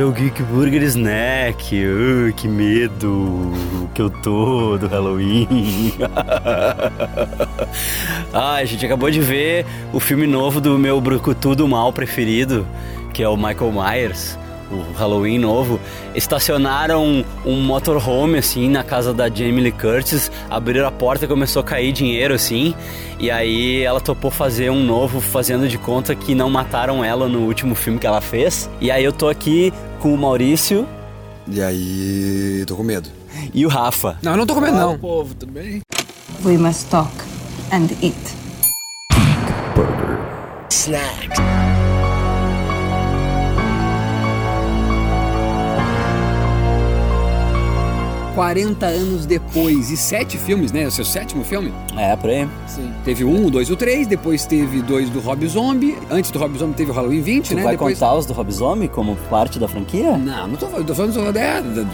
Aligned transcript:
o 0.00 0.10
Geek 0.10 0.42
Burger 0.44 0.82
Snack. 0.84 1.84
Uh, 1.84 2.32
que 2.32 2.48
medo 2.48 3.52
que 3.94 4.00
eu 4.00 4.08
tô 4.08 4.78
do 4.78 4.86
Halloween. 4.86 5.92
ah, 8.32 8.54
a 8.54 8.64
gente 8.64 8.86
acabou 8.86 9.10
de 9.10 9.20
ver 9.20 9.66
o 9.92 10.00
filme 10.00 10.26
novo 10.26 10.62
do 10.62 10.78
meu 10.78 10.98
brucutu 10.98 11.54
do 11.54 11.68
mal 11.68 11.92
preferido, 11.92 12.66
que 13.12 13.22
é 13.22 13.28
o 13.28 13.36
Michael 13.36 13.72
Myers 13.72 14.38
o 14.72 14.98
Halloween 14.98 15.38
novo, 15.38 15.78
estacionaram 16.14 17.24
um 17.44 17.60
motorhome 17.60 18.38
assim 18.38 18.68
na 18.68 18.82
casa 18.82 19.12
da 19.12 19.28
Jamie 19.28 19.60
Lee 19.60 19.72
Curtis, 19.72 20.30
abriram 20.48 20.86
a 20.86 20.90
porta 20.90 21.26
e 21.26 21.28
começou 21.28 21.60
a 21.60 21.64
cair 21.64 21.92
dinheiro 21.92 22.34
assim, 22.34 22.74
e 23.18 23.30
aí 23.30 23.82
ela 23.82 24.00
topou 24.00 24.30
fazer 24.30 24.70
um 24.70 24.82
novo 24.82 25.20
fazendo 25.20 25.68
de 25.68 25.78
conta 25.78 26.14
que 26.14 26.34
não 26.34 26.48
mataram 26.48 27.04
ela 27.04 27.28
no 27.28 27.40
último 27.40 27.74
filme 27.74 27.98
que 27.98 28.06
ela 28.06 28.20
fez. 28.20 28.68
E 28.80 28.90
aí 28.90 29.04
eu 29.04 29.12
tô 29.12 29.28
aqui 29.28 29.72
com 30.02 30.12
o 30.12 30.18
Maurício. 30.18 30.86
E 31.46 31.62
aí, 31.62 32.64
tô 32.66 32.74
com 32.74 32.82
medo. 32.82 33.08
E 33.54 33.64
o 33.64 33.68
Rafa. 33.68 34.18
Não, 34.20 34.32
eu 34.32 34.38
não 34.38 34.46
tô 34.46 34.54
com 34.54 34.60
medo 34.60 34.76
não. 34.76 34.98
povo, 34.98 35.32
tudo 35.34 35.52
bem? 35.52 35.80
We 36.44 36.58
must 36.58 36.90
talk 36.90 37.12
and 37.70 37.88
eat. 38.02 38.16
Burger. 39.76 40.18
Snacks. 40.70 41.51
40 48.34 48.86
anos 48.86 49.26
depois 49.26 49.90
e 49.90 49.96
sete 49.96 50.36
filmes, 50.38 50.72
né? 50.72 50.86
O 50.86 50.90
seu 50.90 51.04
sétimo 51.04 51.44
filme? 51.44 51.72
É, 51.96 52.14
por 52.16 52.30
aí. 52.30 52.48
Sim. 52.66 52.92
Teve 53.04 53.24
um, 53.24 53.48
dois, 53.50 53.70
o 53.70 53.76
três, 53.76 54.06
depois 54.06 54.46
teve 54.46 54.80
dois 54.82 55.08
do 55.10 55.20
Rob 55.20 55.46
Zombie. 55.46 55.96
Antes 56.10 56.30
do 56.30 56.38
Rob 56.38 56.56
Zombie 56.58 56.74
teve 56.74 56.90
o 56.90 56.94
Halloween 56.94 57.20
20, 57.22 57.48
tu 57.50 57.54
né? 57.56 57.62
vai 57.62 57.72
depois... 57.72 57.98
contar 57.98 58.14
os 58.14 58.26
do 58.26 58.32
Rob 58.32 58.50
Zombie 58.52 58.88
como 58.88 59.16
parte 59.30 59.58
da 59.58 59.68
franquia? 59.68 60.16
Não, 60.16 60.48
não 60.48 60.56
tô 60.56 60.66
falando, 60.68 60.86
tô 60.86 60.94
falando 60.94 61.12
só 61.14 61.24
da, 61.32 61.60
da, 61.60 61.60
da, 61.60 61.84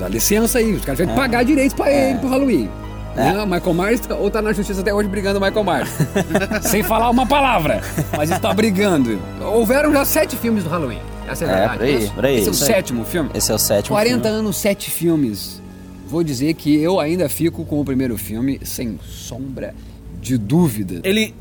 da 0.00 0.08
licença 0.08 0.58
aí. 0.58 0.72
Os 0.72 0.82
caras 0.84 0.98
têm 0.98 1.08
que 1.08 1.14
pagar 1.14 1.44
direitos 1.44 1.74
pra 1.74 1.90
ele 1.90 2.18
pro 2.18 2.28
Halloween. 2.28 2.68
É. 3.16 3.32
Né? 3.32 3.42
O 3.42 3.46
Michael 3.46 3.74
Myers 3.74 4.00
tá- 4.00 4.14
ou 4.14 4.30
tá 4.30 4.42
na 4.42 4.52
justiça 4.52 4.82
até 4.82 4.92
hoje 4.92 5.08
brigando 5.08 5.38
o 5.38 5.42
Michael 5.42 5.64
Myers. 5.64 5.90
Sem 6.68 6.82
falar 6.82 7.08
uma 7.08 7.24
palavra, 7.26 7.80
mas 8.14 8.30
está 8.30 8.52
brigando. 8.52 9.18
Houveram 9.40 9.90
já 9.92 10.04
sete 10.04 10.36
filmes 10.36 10.64
do 10.64 10.68
Halloween. 10.70 11.00
Essa 11.26 11.44
é 11.44 11.48
a 11.48 11.50
É, 11.50 11.56
verdade. 11.56 11.78
por 11.78 11.84
aí, 11.86 11.94
Esse- 11.94 12.10
por 12.12 12.26
aí. 12.26 12.36
Esse 12.38 12.48
é 12.48 12.50
o 12.50 12.54
sétimo 12.54 13.04
filme. 13.06 13.30
Esse 13.34 13.50
é 13.50 13.54
o 13.54 13.58
sétimo 13.58 13.94
40 13.96 14.22
filme. 14.22 14.38
anos, 14.38 14.56
sete 14.58 14.90
filmes. 14.90 15.62
Vou 16.06 16.22
dizer 16.22 16.54
que 16.54 16.74
eu 16.76 17.00
ainda 17.00 17.28
fico 17.28 17.64
com 17.64 17.80
o 17.80 17.84
primeiro 17.84 18.16
filme 18.16 18.60
sem 18.64 18.98
sombra 19.04 19.74
de 20.20 20.38
dúvida. 20.38 21.00
Ele 21.04 21.34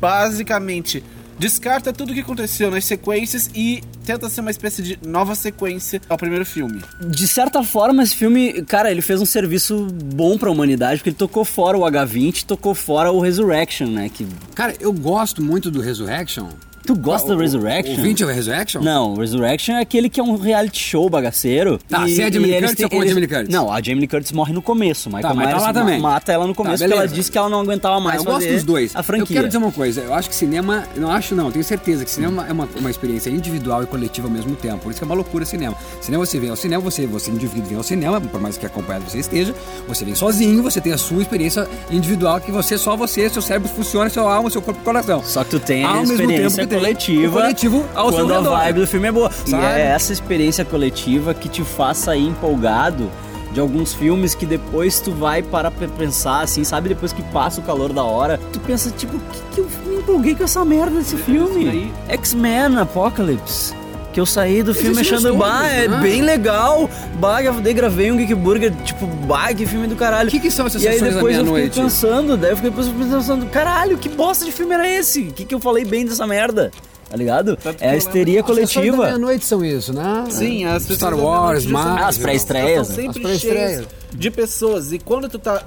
basicamente 0.00 1.02
descarta 1.38 1.92
tudo 1.92 2.10
o 2.10 2.14
que 2.14 2.20
aconteceu 2.20 2.70
nas 2.70 2.84
sequências 2.84 3.50
e 3.54 3.82
tenta 4.04 4.28
ser 4.28 4.40
uma 4.40 4.50
espécie 4.50 4.82
de 4.82 4.98
nova 5.04 5.34
sequência 5.34 6.00
ao 6.08 6.16
primeiro 6.16 6.44
filme. 6.44 6.80
De 7.00 7.26
certa 7.26 7.62
forma, 7.64 8.02
esse 8.02 8.14
filme, 8.14 8.62
cara, 8.62 8.90
ele 8.90 9.02
fez 9.02 9.20
um 9.20 9.24
serviço 9.24 9.86
bom 10.14 10.38
pra 10.38 10.50
humanidade, 10.50 10.98
porque 10.98 11.10
ele 11.10 11.16
tocou 11.16 11.44
fora 11.44 11.76
o 11.76 11.80
H20, 11.82 12.44
tocou 12.44 12.74
fora 12.74 13.10
o 13.10 13.20
Resurrection, 13.20 13.88
né? 13.88 14.08
Que... 14.08 14.26
Cara, 14.54 14.74
eu 14.78 14.92
gosto 14.92 15.42
muito 15.42 15.70
do 15.70 15.80
Resurrection. 15.80 16.48
Tu 16.84 16.94
gosta 16.96 17.34
do 17.34 17.40
Resurrection? 17.40 17.94
O 17.94 18.02
20 18.02 18.22
é 18.22 18.26
o 18.26 18.28
Resurrection? 18.28 18.82
Não, 18.82 19.12
o 19.14 19.20
Resurrection 19.20 19.74
é 19.76 19.80
aquele 19.82 20.08
que 20.08 20.18
é 20.18 20.22
um 20.22 20.36
reality 20.36 20.78
show 20.82 21.08
bagaceiro. 21.08 21.78
Tá, 21.88 22.06
se 22.08 22.20
é 22.20 22.26
a 22.26 22.30
Jamie 22.30 22.50
Lee 22.50 22.60
Curtis 22.60 22.84
ou 22.84 22.90
com 22.90 23.00
a 23.00 23.06
Jamie 23.06 23.28
Curtis? 23.28 23.48
Não, 23.48 23.72
a 23.72 23.80
Jamie 23.80 24.00
Lee 24.00 24.08
Curtis 24.08 24.32
morre 24.32 24.52
no 24.52 24.60
começo. 24.62 25.08
Michael 25.08 25.22
Tá, 25.22 25.34
mas 25.34 25.44
tá 25.44 25.50
Myers 25.50 25.62
lá 25.62 25.72
também. 25.72 26.00
mata 26.00 26.32
ela 26.32 26.46
no 26.46 26.54
começo 26.54 26.78
Tá, 26.78 26.88
porque 26.88 26.98
ela 26.98 27.08
disse 27.08 27.30
que 27.30 27.38
ela 27.38 27.48
não 27.48 27.60
aguentava 27.60 27.96
Ah, 27.96 28.00
mais 28.00 28.16
eu 28.18 28.24
gosto 28.24 28.48
dos 28.48 28.64
dois. 28.64 28.94
a 28.96 29.02
franquia. 29.02 29.22
Eu 29.22 29.26
quero 29.42 29.46
dizer 29.46 29.58
uma 29.58 29.70
coisa, 29.70 30.00
eu 30.00 30.12
acho 30.14 30.28
que 30.28 30.34
cinema, 30.34 30.84
não 30.96 31.10
acho 31.10 31.34
não, 31.34 31.50
tenho 31.52 31.64
certeza 31.64 32.04
que 32.04 32.10
cinema 32.10 32.46
é 32.48 32.52
uma, 32.52 32.68
uma 32.76 32.90
experiência 32.90 33.30
individual 33.30 33.82
e 33.84 33.86
coletiva 33.86 34.26
ao 34.26 34.32
mesmo 34.32 34.56
tempo. 34.56 34.78
Por 34.78 34.90
isso 34.90 34.98
que 35.00 35.04
é 35.04 35.06
uma 35.06 35.14
loucura 35.14 35.44
cinema. 35.44 35.76
Cinema 36.00 36.26
você 36.26 36.38
vem 36.40 36.50
ao 36.50 36.56
cinema, 36.56 36.82
você, 36.82 37.06
você 37.06 37.30
indivíduo 37.30 37.68
vem 37.68 37.76
ao 37.78 37.84
cinema, 37.84 38.20
por 38.20 38.40
mais 38.40 38.56
que 38.58 38.66
acompanhado 38.66 39.04
você 39.08 39.18
esteja, 39.18 39.54
você 39.86 40.04
vem 40.04 40.14
sozinho, 40.14 40.62
você 40.62 40.80
tem 40.80 40.92
a 40.92 40.98
sua 40.98 41.22
experiência 41.22 41.68
individual 41.90 42.40
que 42.40 42.50
você, 42.50 42.76
só 42.76 42.96
você, 42.96 43.28
seu 43.30 43.40
cérebro 43.42 43.68
funciona, 43.68 44.10
seu 44.10 44.26
alma, 44.28 44.50
seu 44.50 44.60
corpo 44.60 44.80
e 44.80 44.84
coração. 44.84 45.22
Só 45.24 45.44
que 45.44 45.50
tu 45.50 45.60
tem 45.60 45.84
Ao 45.84 45.92
a 45.92 46.00
mesmo 46.00 46.12
experiência 46.14 46.56
tempo 46.58 46.70
tem 46.71 46.71
coletiva 46.78 47.28
o 47.28 47.32
coletivo 47.32 47.84
ao 47.94 48.10
seu 48.12 48.20
quando 48.20 48.32
a 48.32 48.38
redor. 48.38 48.56
vibe 48.58 48.80
do 48.80 48.86
filme 48.86 49.08
é 49.08 49.12
boa. 49.12 49.30
Sabe? 49.30 49.62
E 49.62 49.66
é 49.66 49.80
essa 49.86 50.12
experiência 50.12 50.64
coletiva 50.64 51.34
que 51.34 51.48
te 51.48 51.62
faz 51.62 51.98
sair 51.98 52.26
empolgado 52.26 53.10
de 53.52 53.60
alguns 53.60 53.92
filmes 53.92 54.34
que 54.34 54.46
depois 54.46 54.98
tu 55.00 55.12
vai 55.12 55.42
parar 55.42 55.70
pra 55.70 55.86
pensar, 55.86 56.40
assim, 56.40 56.64
sabe? 56.64 56.88
Depois 56.88 57.12
que 57.12 57.22
passa 57.24 57.60
o 57.60 57.64
calor 57.64 57.92
da 57.92 58.02
hora, 58.02 58.40
tu 58.52 58.58
pensa, 58.60 58.90
tipo, 58.90 59.16
o 59.16 59.20
que, 59.20 59.42
que 59.54 59.60
eu 59.60 59.68
me 59.86 59.96
empolguei 59.96 60.34
com 60.34 60.44
essa 60.44 60.64
merda 60.64 60.96
desse 60.98 61.16
filme? 61.16 61.92
X-Men 62.08 62.78
Apocalypse. 62.78 63.74
Que 64.12 64.20
eu 64.20 64.26
saí 64.26 64.62
do 64.62 64.74
filme 64.74 65.00
Esses 65.00 65.12
achando, 65.12 65.34
bah, 65.36 65.66
é 65.66 65.88
né? 65.88 65.98
bem 66.00 66.20
legal. 66.20 66.88
Bah, 67.18 67.42
eu 67.42 67.54
daí 67.54 67.72
gravei 67.72 68.12
um 68.12 68.16
Geek 68.18 68.34
Burger, 68.34 68.70
tipo, 68.84 69.06
bah, 69.06 69.54
que 69.54 69.64
filme 69.66 69.86
do 69.86 69.96
caralho. 69.96 70.28
O 70.28 70.30
que 70.30 70.38
que 70.38 70.50
são 70.50 70.66
essas 70.66 70.82
E 70.82 70.88
aí 70.88 71.00
depois 71.00 71.14
eu 71.14 71.44
fiquei 71.44 71.52
meia-noite? 71.54 71.80
pensando, 71.80 72.36
daí 72.36 72.50
eu 72.50 72.56
fiquei 72.56 72.70
pensando, 72.70 73.46
caralho, 73.46 73.96
que 73.96 74.10
bosta 74.10 74.44
de 74.44 74.52
filme 74.52 74.74
era 74.74 74.86
esse? 74.86 75.22
O 75.22 75.32
que, 75.32 75.46
que 75.46 75.54
eu 75.54 75.60
falei 75.60 75.84
bem 75.84 76.04
dessa 76.04 76.26
merda? 76.26 76.70
Tá 77.08 77.16
ligado? 77.16 77.58
É 77.80 77.90
a 77.90 77.96
histeria 77.96 78.40
As 78.40 78.46
coletiva. 78.46 79.04
meia-noite 79.04 79.44
são 79.46 79.64
isso, 79.64 79.92
né? 79.94 80.24
Sim, 80.30 80.64
as 80.66 80.82
pessoas 80.82 80.98
Star 80.98 81.14
Wars, 81.18 81.64
Marvel. 81.66 82.04
As 82.06 82.18
pré-estreias, 82.18 82.68
né? 82.88 82.94
são 82.94 83.04
As 83.08 83.14
sempre 83.14 83.22
pré-estreias. 83.22 83.84
de 84.12 84.30
pessoas. 84.30 84.92
E 84.92 84.98
quando 84.98 85.28
tu 85.28 85.38
tá 85.38 85.62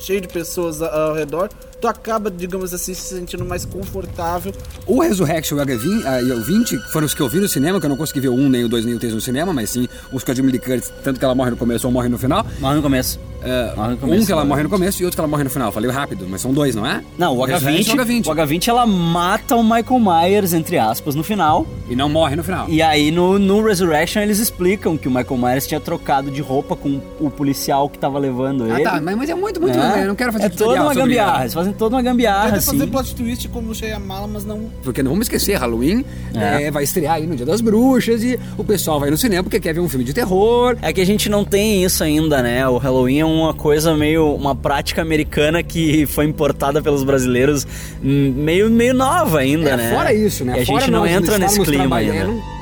cheio 0.00 0.20
de 0.20 0.28
pessoas 0.28 0.80
ao 0.82 1.14
redor, 1.14 1.48
tu 1.80 1.88
acaba, 1.88 2.30
digamos 2.30 2.74
assim, 2.74 2.94
se 2.94 3.14
sentindo 3.14 3.44
mais 3.44 3.64
confortável. 3.64 4.52
O 4.86 5.00
Resurrection 5.00 5.58
e 5.58 5.60
o 5.60 5.64
H20, 5.64 6.02
ah, 6.04 6.22
e 6.22 6.32
o 6.32 6.42
20 6.42 6.78
foram 6.92 7.06
os 7.06 7.14
que 7.14 7.20
eu 7.20 7.28
vi 7.28 7.38
no 7.38 7.48
cinema, 7.48 7.78
que 7.80 7.86
eu 7.86 7.90
não 7.90 7.96
consegui 7.96 8.20
ver 8.20 8.28
o 8.28 8.34
1, 8.34 8.48
nem 8.48 8.64
o 8.64 8.68
2, 8.68 8.84
nem 8.84 8.94
o 8.94 8.98
3 8.98 9.14
no 9.14 9.20
cinema, 9.20 9.52
mas 9.52 9.70
sim 9.70 9.88
os 10.12 10.24
com 10.24 10.32
a 10.32 10.34
Jamie 10.34 10.52
Lee 10.52 10.60
Curtis, 10.60 10.92
tanto 11.02 11.18
que 11.18 11.24
ela 11.24 11.34
morre 11.34 11.50
no 11.50 11.56
começo 11.56 11.86
ou 11.86 11.92
morre 11.92 12.08
no 12.08 12.18
final. 12.18 12.46
Morre 12.60 12.76
no 12.76 12.82
começo. 12.82 13.18
É, 13.42 13.72
começo, 14.00 14.22
um 14.22 14.26
que 14.26 14.32
ela 14.32 14.42
né? 14.42 14.48
morre 14.48 14.62
no 14.64 14.68
começo 14.68 15.00
e 15.02 15.04
outro 15.04 15.16
que 15.16 15.20
ela 15.20 15.28
morre 15.28 15.44
no 15.44 15.50
final. 15.50 15.70
Falei 15.72 15.90
rápido, 15.90 16.26
mas 16.28 16.40
são 16.40 16.52
dois, 16.52 16.74
não 16.74 16.84
é? 16.86 17.02
Não, 17.16 17.36
o 17.36 17.44
Resurrection 17.44 17.94
H20, 17.96 17.96
e 17.96 18.00
o 18.00 18.04
H20. 18.04 18.26
o 18.26 18.34
H20 18.34 18.68
ela 18.68 18.86
mata 18.86 19.56
o 19.56 19.62
Michael 19.62 20.00
Myers, 20.00 20.52
entre 20.52 20.78
aspas, 20.78 21.14
no 21.14 21.22
final. 21.22 21.66
E 21.88 21.94
não 21.96 22.08
morre 22.08 22.34
no 22.36 22.42
final. 22.44 22.68
E 22.68 22.82
aí 22.82 23.10
no, 23.10 23.38
no 23.38 23.62
Resurrection 23.64 24.20
eles 24.22 24.38
explicam 24.38 24.96
que 24.96 25.06
o 25.08 25.10
Michael 25.10 25.36
Myers 25.38 25.66
tinha 25.66 25.80
trocado 25.80 26.30
de 26.30 26.40
roupa 26.42 26.74
com 26.76 27.00
o 27.20 27.30
policial 27.30 27.88
que 27.88 27.98
tava 27.98 28.18
levando 28.18 28.64
Ah, 28.64 28.74
ele. 28.74 28.82
tá, 28.84 29.00
mas, 29.00 29.16
mas 29.16 29.30
é 29.30 29.34
muito, 29.34 29.60
muito. 29.60 29.76
né? 29.78 30.02
Eu 30.02 30.08
não 30.08 30.14
quero 30.16 30.32
fazer 30.32 30.46
É 30.46 30.48
toda 30.48 30.82
uma 30.82 30.94
gambiarra, 30.94 31.32
ela. 31.34 31.42
eles 31.42 31.54
fazem 31.54 31.72
toda 31.72 31.96
uma 31.96 32.02
gambiarra, 32.02 32.44
Tenta 32.46 32.56
assim. 32.58 32.78
fazer 32.78 32.86
plot 32.90 33.14
twist 33.14 33.48
como 33.48 33.74
Shyamalan, 33.74 34.26
mas 34.32 34.44
não... 34.44 34.68
Porque 34.82 35.02
não 35.02 35.10
vamos 35.12 35.26
esquecer, 35.26 35.56
Halloween 35.56 36.04
É. 36.34 36.64
é, 36.64 36.70
vai 36.70 36.82
estrear 36.84 37.14
aí 37.14 37.26
no 37.26 37.36
Dia 37.36 37.46
das 37.46 37.60
Bruxas 37.60 38.22
e 38.22 38.38
o 38.56 38.64
pessoal 38.64 38.98
vai 39.00 39.10
no 39.10 39.16
cinema 39.16 39.42
porque 39.44 39.60
quer 39.60 39.72
ver 39.72 39.80
um 39.80 39.88
filme 39.88 40.04
de 40.04 40.12
terror. 40.12 40.76
É 40.82 40.92
que 40.92 41.00
a 41.00 41.06
gente 41.06 41.28
não 41.28 41.44
tem 41.44 41.84
isso 41.84 42.02
ainda, 42.02 42.42
né? 42.42 42.66
O 42.68 42.76
Halloween 42.78 43.20
é 43.20 43.24
uma 43.34 43.54
coisa 43.54 43.94
meio. 43.94 44.34
uma 44.34 44.54
prática 44.54 45.02
americana 45.02 45.62
que 45.62 46.06
foi 46.06 46.24
importada 46.24 46.82
pelos 46.82 47.04
brasileiros 47.04 47.66
hum, 48.02 48.32
meio, 48.36 48.70
meio 48.70 48.94
nova 48.94 49.38
ainda, 49.40 49.70
É, 49.70 49.76
né? 49.76 49.90
fora 49.90 50.12
isso, 50.12 50.44
né? 50.44 50.58
E 50.58 50.62
a 50.62 50.66
Fora 50.66 50.80
gente 50.80 50.90
não 50.90 51.06
entra 51.06 51.38
nesse 51.38 51.60
clima 51.60 51.96
ainda. 51.96 52.57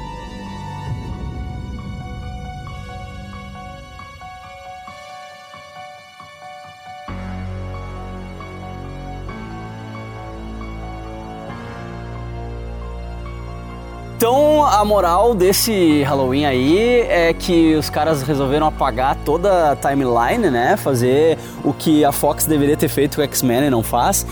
A 14.77 14.85
moral 14.85 15.35
desse 15.35 16.03
Halloween 16.03 16.45
aí 16.45 17.01
é 17.09 17.33
que 17.33 17.75
os 17.77 17.89
caras 17.89 18.21
resolveram 18.21 18.67
apagar 18.67 19.17
toda 19.25 19.73
a 19.73 19.77
timeline, 19.77 20.51
né? 20.51 20.77
Fazer 20.77 21.39
o 21.65 21.73
que 21.73 22.05
a 22.05 22.13
Fox 22.13 22.45
deveria 22.45 22.77
ter 22.77 22.89
feito 22.89 23.17
com 23.17 23.23
o 23.23 23.25
X-Men 23.25 23.69
e 23.69 23.71
não 23.71 23.83
faz. 23.83 24.27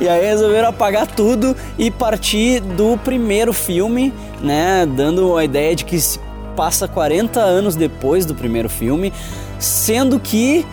e 0.00 0.08
aí 0.08 0.24
resolveram 0.24 0.70
apagar 0.70 1.06
tudo 1.06 1.54
e 1.78 1.90
partir 1.90 2.60
do 2.60 2.96
primeiro 2.96 3.52
filme, 3.52 4.14
né? 4.40 4.86
Dando 4.86 5.36
a 5.36 5.44
ideia 5.44 5.76
de 5.76 5.84
que 5.84 6.00
se 6.00 6.18
passa 6.56 6.88
40 6.88 7.38
anos 7.38 7.76
depois 7.76 8.24
do 8.24 8.34
primeiro 8.34 8.70
filme, 8.70 9.12
sendo 9.58 10.18
que 10.18 10.64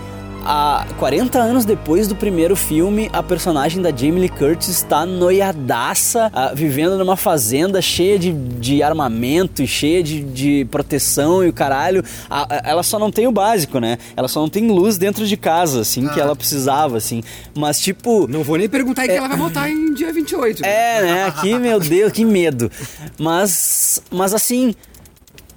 a 0.45 0.85
40 0.97 1.37
anos 1.39 1.65
depois 1.65 2.07
do 2.07 2.15
primeiro 2.15 2.55
filme, 2.55 3.09
a 3.13 3.21
personagem 3.21 3.81
da 3.81 3.89
Jamie 3.89 4.21
Lee 4.21 4.29
Curtis 4.29 4.69
está 4.69 5.05
noiadaça, 5.05 6.29
ah, 6.33 6.51
vivendo 6.53 6.97
numa 6.97 7.15
fazenda 7.15 7.81
cheia 7.81 8.17
de, 8.17 8.31
de 8.31 8.81
armamento 8.81 9.61
e 9.61 9.67
cheia 9.67 10.01
de, 10.01 10.21
de 10.21 10.65
proteção 10.71 11.43
e 11.43 11.49
o 11.49 11.53
caralho. 11.53 12.03
A- 12.29 12.47
a- 12.55 12.61
ela 12.69 12.83
só 12.83 12.97
não 12.97 13.11
tem 13.11 13.27
o 13.27 13.31
básico, 13.31 13.79
né? 13.79 13.97
Ela 14.15 14.27
só 14.27 14.39
não 14.41 14.49
tem 14.49 14.67
luz 14.69 14.97
dentro 14.97 15.25
de 15.27 15.37
casa, 15.37 15.81
assim, 15.81 16.07
que 16.09 16.19
ela 16.19 16.35
precisava, 16.35 16.97
assim. 16.97 17.21
Mas, 17.55 17.79
tipo. 17.79 18.27
Não 18.27 18.43
vou 18.43 18.57
nem 18.57 18.67
perguntar 18.69 19.03
aí 19.03 19.07
que 19.09 19.15
ela 19.15 19.27
vai 19.27 19.37
voltar 19.37 19.69
em 19.69 19.93
dia 19.93 20.11
28. 20.11 20.63
É, 20.65 21.01
né? 21.01 21.23
Aqui, 21.25 21.53
meu 21.57 21.79
Deus, 21.79 22.11
que 22.11 22.25
medo. 22.25 22.71
Mas, 23.19 24.01
mas 24.11 24.33
assim, 24.33 24.73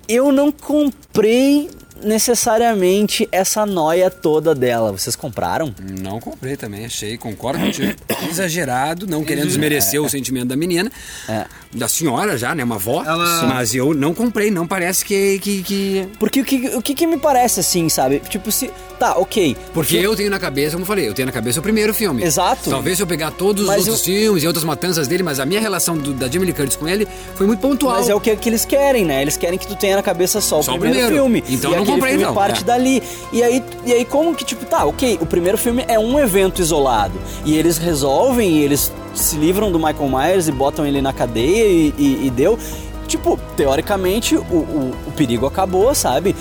eu 0.09 0.33
não 0.33 0.51
comprei 0.53 1.71
necessariamente 2.03 3.29
essa 3.33 3.65
noia 3.67 4.11
toda 4.11 4.55
dela. 4.55 4.93
Vocês 4.93 5.15
compraram? 5.17 5.75
Não 6.01 6.21
comprei 6.21 6.57
também, 6.57 6.85
achei, 6.85 7.17
concordo 7.17 7.61
contigo. 7.61 7.95
Exagerado, 8.31 9.07
não 9.07 9.25
querendo 9.25 9.47
desmerecer 9.47 10.01
o 10.03 10.09
sentimento 10.09 10.47
da 10.49 10.57
menina. 10.57 10.91
É. 11.29 11.45
Da 11.75 11.89
senhora 11.89 12.37
já, 12.37 12.55
né? 12.55 12.63
Uma 12.65 12.75
avó. 12.75 13.03
Ela- 13.05 13.45
Mas 13.45 13.75
eu 13.75 13.95
não 13.95 14.13
comprei, 14.13 14.51
não 14.51 14.67
parece 14.67 15.05
que. 15.05 15.39
que, 15.39 15.63
que- 15.63 16.09
Porque 16.19 16.41
o 16.43 16.45
que, 16.45 16.57
o 16.77 16.83
que 16.83 16.95
que 16.95 17.07
me 17.07 17.17
parece 17.17 17.61
assim, 17.61 17.89
sabe? 17.89 18.21
Tipo, 18.29 18.51
se. 18.53 18.71
Tá, 18.99 19.17
ok. 19.17 19.57
Porque 19.75 19.97
eu 19.97 20.15
tenho 20.15 20.31
na 20.31 20.39
cabeça, 20.39 20.73
como 20.73 20.83
eu 20.83 20.87
falei, 20.87 21.09
eu 21.09 21.15
tenho 21.15 21.27
na 21.27 21.33
cabeça 21.33 21.59
o 21.59 21.63
primeiro 21.63 21.93
filme. 21.93 22.23
Exato. 22.23 22.71
Talvez 22.71 22.99
se 22.99 23.03
eu 23.03 23.07
pegar 23.07 23.33
todos 23.33 23.63
os 23.63 23.69
Mas 23.69 23.79
outros 23.89 23.99
eu- 23.99 24.05
filmes 24.05 24.45
e 24.45 24.47
outras 24.47 24.65
matanças 24.65 25.09
dele, 25.09 25.23
mas 25.25 25.41
a 25.41 25.47
minha 25.47 25.61
relação 25.61 25.97
do- 25.99 26.13
da 26.13 26.27
Jamie 26.29 26.45
Lee 26.47 26.53
Curtis 26.55 26.77
com 26.77 26.87
ele 26.87 27.09
foi 27.35 27.47
muito 27.47 27.59
pontual. 27.61 27.97
Mas 27.97 28.09
é 28.09 28.15
o 28.15 28.21
que, 28.21 28.37
que 28.37 28.49
eles 28.49 28.65
querem, 28.65 29.05
né? 29.05 29.21
Eles 29.23 29.37
querem 29.37 29.59
que 29.59 29.67
tu 29.67 29.75
tenha 29.75 29.97
na 29.97 30.03
cabeça 30.03 30.41
só 30.41 30.61
o 30.61 30.63
Só 30.63 30.75
o 30.75 30.79
primeiro, 30.79 31.07
primeiro. 31.09 31.25
filme. 31.25 31.43
Então 31.49 31.71
e 31.73 31.75
eu 31.75 31.85
não 31.85 31.87
comprei, 31.95 32.13
filme 32.13 32.27
não. 32.27 32.35
parte 32.35 32.63
É. 32.63 32.65
dali. 32.65 33.03
E 33.33 33.43
aí, 33.43 33.63
e 33.85 33.93
aí, 33.93 34.05
como 34.05 34.35
que, 34.35 34.45
tipo, 34.45 34.65
tá, 34.67 34.85
ok, 34.85 35.19
o 35.21 35.27
primeiro 35.27 35.57
filme 35.59 35.85
é 35.89 35.99
um 35.99 36.19
evento 36.19 36.61
isolado. 36.61 37.15
E 37.45 37.57
eles 37.57 37.79
resolvem, 37.79 38.51
e 38.59 38.63
eles 38.63 38.93
se 39.15 39.37
livram 39.37 39.71
do 39.71 39.79
Michael 39.79 40.09
Myers 40.09 40.49
e 40.49 40.53
botam 40.53 40.87
ele 40.87 41.01
na 41.03 41.13
cadeia 41.13 41.65
e, 41.67 41.95
e- 41.99 42.27
e 42.27 42.31
deu. 42.31 42.59
Tipo, 43.07 43.39
teoricamente, 43.57 44.35
o, 44.37 44.41
o, 44.41 44.93
o 45.09 45.13
perigo 45.13 45.45
acabou, 45.47 45.95
sabe? 45.95 46.35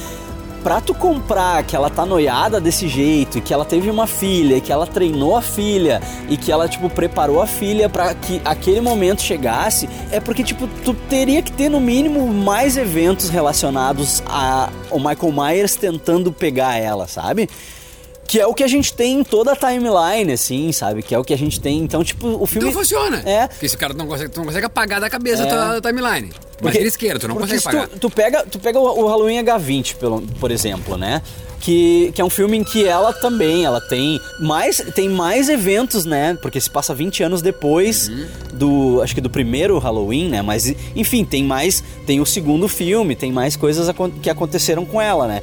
Pra 0.64 0.80
tu 0.80 0.94
comprar 0.94 1.64
que 1.64 1.76
ela 1.76 1.90
tá 1.90 2.06
noiada 2.06 2.62
desse 2.62 2.88
jeito, 2.88 3.40
e 3.40 3.42
que 3.42 3.54
ela 3.54 3.66
teve 3.66 3.90
uma 3.90 4.06
filha, 4.06 4.58
e 4.58 4.62
que 4.62 4.72
ela 4.72 4.86
treinou 4.86 5.36
a 5.36 5.42
filha, 5.42 6.02
e 6.30 6.38
que 6.38 6.52
ela, 6.52 6.68
tipo, 6.68 6.90
preparou 6.90 7.42
a 7.42 7.48
filha 7.48 7.90
pra 7.90 8.14
que 8.14 8.40
aquele 8.46 8.80
momento 8.80 9.22
chegasse, 9.22 9.90
é 10.12 10.20
porque, 10.20 10.44
tipo, 10.44 10.68
tu 10.84 10.94
teria 10.94 11.42
que 11.42 11.52
ter 11.52 11.70
no 11.70 11.80
mínimo 11.80 12.28
mais 12.28 12.78
eventos 12.78 13.30
relacionados 13.30 14.22
a 14.28 14.70
o 14.92 15.00
Michael 15.00 15.32
Myers 15.32 15.76
tentando 15.76 16.32
pegar 16.32 16.78
ela, 16.78 17.08
sabe? 17.08 17.50
Que 18.32 18.40
é 18.40 18.48
o 18.48 18.54
que 18.54 18.64
a 18.64 18.68
gente 18.68 18.94
tem 18.94 19.20
em 19.20 19.24
toda 19.26 19.52
a 19.52 19.56
timeline, 19.58 20.32
assim, 20.32 20.72
sabe? 20.72 21.02
Que 21.02 21.14
é 21.14 21.20
o 21.20 21.24
que 21.24 21.34
a 21.34 21.38
gente 21.38 21.60
tem. 21.60 21.80
Então, 21.80 22.02
tipo, 22.02 22.30
o 22.42 22.46
filme. 22.46 22.70
Então 22.70 22.80
funciona. 22.80 23.22
É. 23.26 23.46
Porque 23.50 23.66
esse 23.66 23.76
cara 23.76 23.94
não 23.94 24.08
consegue, 24.08 24.32
não 24.38 24.46
consegue 24.46 24.66
apagar 24.66 25.02
da 25.02 25.10
cabeça 25.10 25.44
É. 25.44 25.78
a 25.78 25.82
timeline. 25.82 26.32
Mas 26.62 26.76
ele 26.76 26.88
esquerda, 26.88 27.20
tu 27.20 27.28
não 27.28 27.36
consegue 27.36 27.60
se 27.60 27.64
tu, 27.64 27.68
apagar. 27.78 27.90
tu 28.00 28.10
pega, 28.10 28.44
tu 28.50 28.58
pega 28.58 28.80
o, 28.80 29.06
Halloween 29.08 29.44
H20, 29.44 29.96
pelo, 29.98 30.22
por 30.40 30.50
exemplo, 30.50 30.96
né? 30.96 31.22
Que, 31.60 32.14
que 32.16 32.22
é 32.22 32.24
um 32.24 32.30
filme 32.30 32.58
em 32.58 32.64
que 32.64 32.86
ela 32.86 33.12
também, 33.12 33.66
ela 33.66 33.82
tem 33.82 34.18
mais, 34.40 34.78
tem 34.96 35.10
mais 35.10 35.50
eventos, 35.50 36.06
né? 36.06 36.38
Porque 36.42 36.62
se 36.62 36.70
passa 36.70 36.94
20 36.96 37.24
anos 37.24 37.42
depois 37.42 38.08
Uhum. 38.08 38.28
do, 38.54 39.02
acho 39.04 39.14
que 39.14 39.20
do 39.20 39.30
primeiro 39.30 39.78
Halloween, 39.78 40.30
né? 40.30 40.42
Mas, 40.42 40.74
enfim, 40.96 41.26
tem 41.26 41.44
mais, 41.44 41.84
tem 42.08 42.22
o 42.22 42.26
segundo 42.26 42.70
filme, 42.70 43.14
tem 43.14 43.30
mais 43.32 43.58
coisas 43.58 43.94
que 44.22 44.30
aconteceram 44.30 44.86
com 44.86 45.02
ela, 45.02 45.28
né? 45.28 45.42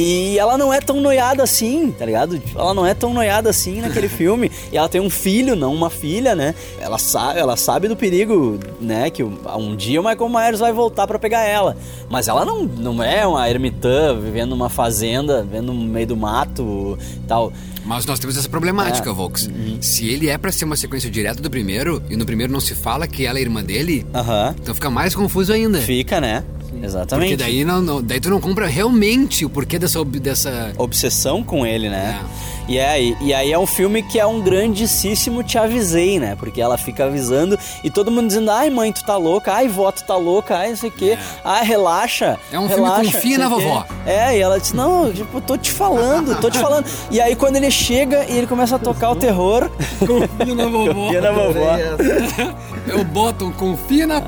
E 0.00 0.38
ela 0.38 0.56
não 0.56 0.72
é 0.72 0.80
tão 0.80 1.00
noiada 1.00 1.42
assim, 1.42 1.90
tá 1.90 2.06
ligado? 2.06 2.40
Ela 2.54 2.72
não 2.72 2.86
é 2.86 2.94
tão 2.94 3.12
noiada 3.12 3.50
assim 3.50 3.80
naquele 3.80 4.06
filme. 4.08 4.48
E 4.70 4.76
ela 4.76 4.88
tem 4.88 5.00
um 5.00 5.10
filho, 5.10 5.56
não 5.56 5.74
uma 5.74 5.90
filha, 5.90 6.36
né? 6.36 6.54
Ela 6.78 6.98
sabe, 6.98 7.40
ela 7.40 7.56
sabe 7.56 7.88
do 7.88 7.96
perigo, 7.96 8.60
né? 8.80 9.10
Que 9.10 9.24
um 9.24 9.74
dia 9.74 10.00
o 10.00 10.04
Michael 10.08 10.28
Myers 10.28 10.60
vai 10.60 10.72
voltar 10.72 11.04
pra 11.08 11.18
pegar 11.18 11.42
ela. 11.42 11.76
Mas 12.08 12.28
ela 12.28 12.44
não, 12.44 12.62
não 12.62 13.02
é 13.02 13.26
uma 13.26 13.50
ermitã 13.50 14.16
vivendo 14.16 14.50
numa 14.50 14.68
fazenda, 14.68 15.42
vivendo 15.42 15.72
no 15.72 15.74
meio 15.74 16.06
do 16.06 16.16
mato 16.16 16.96
e 17.16 17.26
tal. 17.26 17.52
Mas 17.84 18.06
nós 18.06 18.20
temos 18.20 18.36
essa 18.36 18.48
problemática, 18.48 19.10
É. 19.10 19.12
Volks. 19.12 19.50
Se 19.80 20.06
ele 20.08 20.28
é 20.28 20.38
pra 20.38 20.52
ser 20.52 20.64
uma 20.64 20.76
sequência 20.76 21.10
direta 21.10 21.42
do 21.42 21.50
primeiro, 21.50 22.00
e 22.08 22.14
no 22.16 22.24
primeiro 22.24 22.52
não 22.52 22.60
se 22.60 22.74
fala 22.74 23.08
que 23.08 23.26
ela 23.26 23.38
é 23.38 23.42
irmã 23.42 23.64
dele, 23.64 24.06
Aham. 24.14 24.54
então 24.60 24.74
fica 24.74 24.90
mais 24.90 25.12
confuso 25.14 25.52
ainda. 25.52 25.80
Fica, 25.80 26.20
né? 26.20 26.44
Exatamente. 26.82 27.30
Porque 27.30 27.42
daí, 27.42 27.64
não, 27.64 27.80
não- 27.82 28.02
daí 28.02 28.20
tu 28.20 28.30
não 28.30 28.40
compra 28.40 28.66
realmente 28.66 29.44
o 29.44 29.50
porquê 29.50 29.78
dessa. 29.78 30.04
dessa... 30.04 30.72
obsessão 30.78 31.42
com 31.42 31.66
ele, 31.66 31.88
né? 31.88 32.20
E, 32.68 32.78
aí, 32.78 33.16
e 33.20 33.32
aí 33.32 33.50
é 33.50 33.58
um 33.58 33.66
filme 33.66 34.02
que 34.02 34.20
é 34.20 34.26
um 34.26 34.40
grandíssimo 34.42 35.42
te 35.42 35.56
avisei, 35.56 36.20
né? 36.20 36.36
Porque 36.38 36.60
ela 36.60 36.76
fica 36.76 37.06
avisando 37.06 37.58
e 37.82 37.90
todo 37.90 38.10
mundo 38.10 38.28
dizendo, 38.28 38.50
ai 38.50 38.68
mãe, 38.68 38.92
tu 38.92 39.02
tá 39.04 39.16
louca, 39.16 39.52
ai 39.54 39.68
vó, 39.68 39.90
tu 39.90 40.04
tá 40.04 40.16
louca, 40.16 40.56
ai 40.58 40.70
não 40.70 40.76
sei 40.76 40.90
o 40.90 40.92
quê, 40.92 41.16
ai 41.44 41.64
relaxa. 41.64 42.38
É 42.52 42.58
um 42.58 42.68
filme 42.68 42.84
relaxa, 42.84 43.12
confia 43.12 43.38
não 43.38 43.48
na 43.50 43.56
vovó. 43.56 43.82
quê." 43.82 43.94
É, 44.10 44.36
e 44.36 44.40
ela 44.40 44.60
disse, 44.60 44.76
não, 44.76 45.10
tipo, 45.12 45.40
tô 45.40 45.56
te 45.56 45.70
falando, 45.72 46.38
tô 46.40 46.50
te 46.50 46.58
falando. 46.58 46.84
E 47.10 47.20
aí 47.20 47.34
quando 47.34 47.56
ele 47.56 47.70
chega 47.70 48.24
e 48.28 48.36
ele 48.36 48.46
começa 48.46 48.76
a 48.76 48.78
tocar 48.78 49.10
o 49.12 49.16
terror, 49.16 49.70
Confia 49.98 50.54
na 50.54 50.66
vovó. 50.66 50.92
confia 50.94 51.20
na 51.22 51.32
vovó. 51.32 51.76
Eu 52.86 53.04
boto 53.04 53.46
um 53.46 53.52
confia 53.52 54.06
na. 54.06 54.22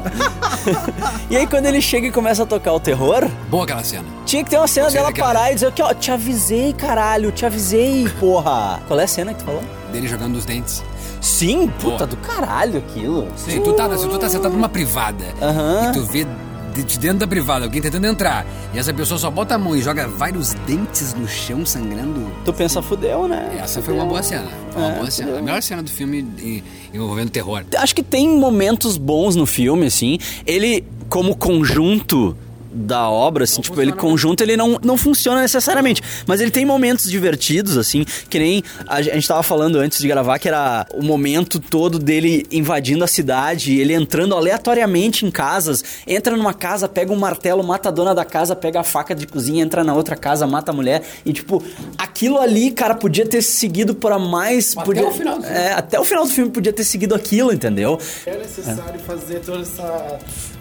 E 1.31 1.37
aí 1.37 1.47
quando 1.47 1.67
ele 1.67 1.81
chega 1.81 2.07
e 2.07 2.11
começa 2.13 2.43
a 2.43 2.47
tocar 2.47 2.73
o 2.73 2.81
terror, 2.81 3.29
Boa 3.49 3.65
aquela 3.65 3.83
cena. 3.85 4.05
tinha 4.27 4.43
que 4.45 4.51
ter 4.51 4.57
uma 4.59 4.67
cena 4.69 4.91
dela 4.91 5.13
parar 5.13 5.51
e 5.51 5.55
dizer 5.55 5.73
que, 5.73 5.83
ó, 5.83 5.95
te 5.95 6.11
avisei, 6.11 6.73
caralho, 6.73 7.31
te 7.33 7.47
avisei, 7.47 8.09
porra. 8.31 8.81
Qual 8.87 8.99
é 9.00 9.05
a 9.05 9.09
cena 9.09 9.32
que 9.35 9.41
tu 9.41 9.47
falou? 9.47 9.62
Dele 9.93 10.06
jogando 10.06 10.37
os 10.37 10.44
dentes. 10.44 10.82
Sim, 11.21 11.69
puta 11.81 11.97
Boa. 11.99 12.06
do 12.06 12.17
caralho 12.19 12.79
aquilo. 12.79 13.27
Se 13.37 13.59
tu 13.61 13.73
tá, 13.73 13.97
se 13.99 14.09
tu 14.09 14.19
tá 14.19 14.29
sentado 14.29 14.53
numa 14.53 14.69
privada 14.69 15.25
Aham. 15.43 15.91
e 15.91 15.93
tu 15.93 16.05
vê 16.06 16.25
de 16.73 16.85
de 16.85 16.99
dentro 17.00 17.19
da 17.19 17.27
privada 17.27 17.65
alguém 17.65 17.82
tentando 17.82 18.06
entrar 18.06 18.47
e 18.73 18.79
essa 18.79 18.94
pessoa 18.94 19.19
só 19.19 19.29
bota 19.29 19.56
a 19.56 19.59
mão 19.59 19.75
e 19.77 19.82
joga 19.82 20.06
vários 20.06 20.53
dentes 20.69 21.12
no 21.15 21.27
chão 21.27 21.67
sangrando. 21.67 22.25
Tu 22.44 22.53
pensa, 22.53 22.81
fudeu, 22.81 23.27
né? 23.27 23.59
Essa 23.61 23.82
foi 23.82 23.93
uma 23.93 24.06
boa 24.06 24.23
cena. 24.23 24.47
Foi 24.71 24.81
uma 24.81 24.93
É, 24.93 24.94
boa 24.99 25.11
cena. 25.11 25.27
fudeu. 25.29 25.41
A 25.41 25.44
melhor 25.44 25.62
cena 25.62 25.82
do 25.82 25.91
filme 25.91 26.62
envolvendo 26.94 27.29
terror. 27.31 27.65
Acho 27.77 27.93
que 27.94 28.05
tem 28.05 28.29
momentos 28.38 28.97
bons 28.97 29.35
no 29.35 29.47
filme, 29.47 29.87
assim. 29.87 30.17
Ele, 30.47 30.85
como 31.09 31.35
conjunto 31.37 32.37
da 32.72 33.08
obra, 33.08 33.44
assim, 33.44 33.61
tipo, 33.61 33.81
ele 33.81 33.93
conjunto, 33.93 34.43
ele 34.43 34.56
não, 34.56 34.78
não 34.82 34.96
funciona 34.96 35.40
necessariamente. 35.40 36.02
Mas 36.26 36.40
ele 36.40 36.50
tem 36.50 36.64
momentos 36.64 37.11
divertidos, 37.11 37.76
assim, 37.76 38.05
que 38.28 38.38
nem 38.38 38.62
a, 38.87 39.02
gente 39.02 39.26
tava 39.26 39.43
falando 39.43 39.76
antes 39.76 39.99
de 39.99 40.06
gravar, 40.06 40.38
que 40.38 40.49
era 40.49 40.87
o 40.94 41.02
momento 41.02 41.58
todo 41.58 41.99
dele 41.99 42.46
invadindo 42.50 43.02
a 43.05 43.06
cidade, 43.06 43.78
ele 43.78 43.94
entrando 43.94 44.34
aleatoriamente 44.34 45.26
em 45.26 45.31
casas, 45.31 45.82
entra 46.06 46.37
numa 46.37 46.55
casa, 46.55 46.88
pega 46.88 47.12
um 47.12 47.17
martelo, 47.17 47.62
mata 47.62 47.88
a 47.88 47.93
dona 47.93 48.14
da 48.14 48.25
casa, 48.25 48.55
pega 48.55 48.81
a 48.81 48.84
faca 48.84 49.14
de 49.14 49.26
cozinha, 49.26 49.62
entra 49.62 49.82
na 49.82 49.94
outra 49.94 50.17
casa, 50.17 50.46
mata 50.46 50.70
a 50.70 50.75
mulher. 50.75 51.02
E, 51.25 51.32
tipo, 51.32 51.62
aquilo 51.99 52.38
ali, 52.38 52.70
cara, 52.70 52.94
podia 52.94 53.26
ter 53.26 53.43
seguido 53.43 53.94
para 53.94 54.19
mais. 54.19 54.76
Até 54.76 54.84
podia, 54.84 55.08
o 55.08 55.12
final 55.12 55.36
do 55.39 55.43
filme. 55.43 55.58
É, 55.58 55.72
até 55.72 55.98
o 55.98 56.05
final 56.05 56.24
do 56.24 56.31
filme 56.31 56.50
podia 56.50 56.72
ter 56.72 56.84
seguido 56.84 57.15
aquilo, 57.15 57.53
entendeu? 57.53 57.98
É 58.27 58.36
necessário 58.36 59.00
fazer 59.00 59.41
toda 59.41 59.62
essa. 59.62 60.19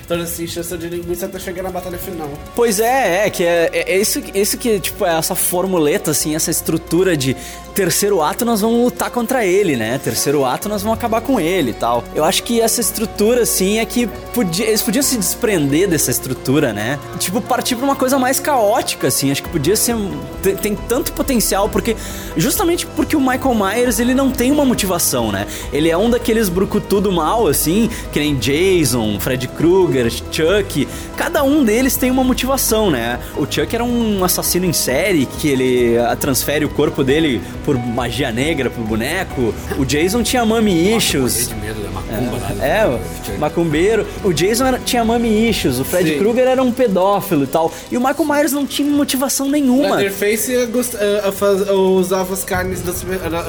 Toda 0.09 0.23
essa 0.23 0.41
encheção 0.41 0.75
de 0.75 0.89
linguiça 0.89 1.27
até 1.27 1.37
chegar 1.37 1.61
na 1.61 1.69
batalha 1.69 1.99
final. 1.99 2.27
Pois 2.55 2.79
é, 2.79 3.27
é 3.27 3.29
que 3.29 3.43
é, 3.43 3.69
é, 3.71 3.93
é 3.93 4.01
isso, 4.01 4.19
isso 4.33 4.57
que, 4.57 4.79
tipo, 4.79 5.05
é 5.05 5.15
essa 5.15 5.35
formuleta, 5.35 6.09
assim, 6.09 6.35
essa 6.35 6.49
estrutura 6.49 7.15
de 7.15 7.37
terceiro 7.79 8.21
ato 8.21 8.43
nós 8.43 8.59
vamos 8.59 8.83
lutar 8.83 9.09
contra 9.09 9.45
ele, 9.45 9.77
né? 9.77 9.97
Terceiro 10.03 10.43
ato 10.43 10.67
nós 10.67 10.81
vamos 10.81 10.97
acabar 10.97 11.21
com 11.21 11.39
ele 11.39 11.71
e 11.71 11.73
tal. 11.73 12.03
Eu 12.13 12.25
acho 12.25 12.43
que 12.43 12.59
essa 12.59 12.81
estrutura, 12.81 13.43
assim, 13.43 13.79
é 13.79 13.85
que 13.85 14.07
podia, 14.33 14.65
eles 14.65 14.81
podiam 14.81 15.01
se 15.01 15.17
desprender 15.17 15.87
dessa 15.87 16.11
estrutura, 16.11 16.73
né? 16.73 16.99
Tipo, 17.19 17.39
partir 17.39 17.77
pra 17.77 17.85
uma 17.85 17.95
coisa 17.95 18.19
mais 18.19 18.39
caótica, 18.39 19.07
assim. 19.07 19.31
Acho 19.31 19.43
que 19.43 19.49
podia 19.49 19.77
ser. 19.77 19.95
Tem, 20.41 20.55
tem 20.55 20.75
tanto 20.75 21.13
potencial, 21.13 21.69
porque. 21.69 21.95
Justamente 22.35 22.85
porque 22.85 23.15
o 23.15 23.21
Michael 23.21 23.55
Myers, 23.55 23.99
ele 23.99 24.13
não 24.13 24.29
tem 24.29 24.51
uma 24.51 24.65
motivação, 24.65 25.31
né? 25.31 25.47
Ele 25.71 25.89
é 25.89 25.97
um 25.97 26.09
daqueles 26.09 26.49
brucutu 26.49 26.99
do 26.99 27.11
mal, 27.11 27.47
assim, 27.47 27.89
que 28.11 28.19
nem 28.19 28.35
Jason, 28.35 29.19
Fred 29.19 29.47
Krueger, 29.47 29.98
Chuck. 30.31 30.87
Cada 31.17 31.43
um 31.43 31.63
deles 31.63 31.95
tem 31.97 32.09
uma 32.11 32.23
motivação, 32.23 32.89
né? 32.91 33.19
O 33.35 33.45
Chuck 33.49 33.73
era 33.73 33.83
um 33.83 34.23
assassino 34.23 34.65
em 34.65 34.73
série, 34.73 35.25
que 35.25 35.47
ele 35.49 35.97
ah, 35.97 36.15
transfere 36.15 36.63
o 36.63 36.69
corpo 36.69 37.03
dele 37.03 37.41
por 37.65 37.75
magia 37.77 38.31
negra 38.31 38.69
pro 38.69 38.83
boneco. 38.83 39.53
O 39.77 39.83
Jason 39.85 40.21
tinha 40.23 40.45
Morrer 40.45 40.95
issues. 40.97 41.49
medo 41.49 41.81
macumba 41.91 42.37
do- 42.37 42.61
É, 42.63 42.83
do- 42.85 43.35
o 43.35 43.39
macumbeiro. 43.39 44.05
O 44.23 44.31
Jason 44.33 44.65
era- 44.65 44.79
tinha 44.79 45.03
mummy 45.03 45.49
issues, 45.49 45.79
o 45.79 45.83
Fred. 45.83 46.17
Krueger 46.17 46.47
era 46.47 46.61
um 46.63 46.71
pedófilo 46.71 47.43
e 47.43 47.47
tal. 47.47 47.71
E 47.91 47.97
o 47.97 47.99
Michael 47.99 48.25
Myers 48.25 48.51
não 48.51 48.65
tinha 48.65 48.89
motivação 48.91 49.47
nenhuma. 49.49 49.95
Leatherface 49.97 50.53
eh, 50.53 51.73
usava 51.73 52.33
as 52.33 52.43
carnes 52.43 52.81
das 52.81 53.03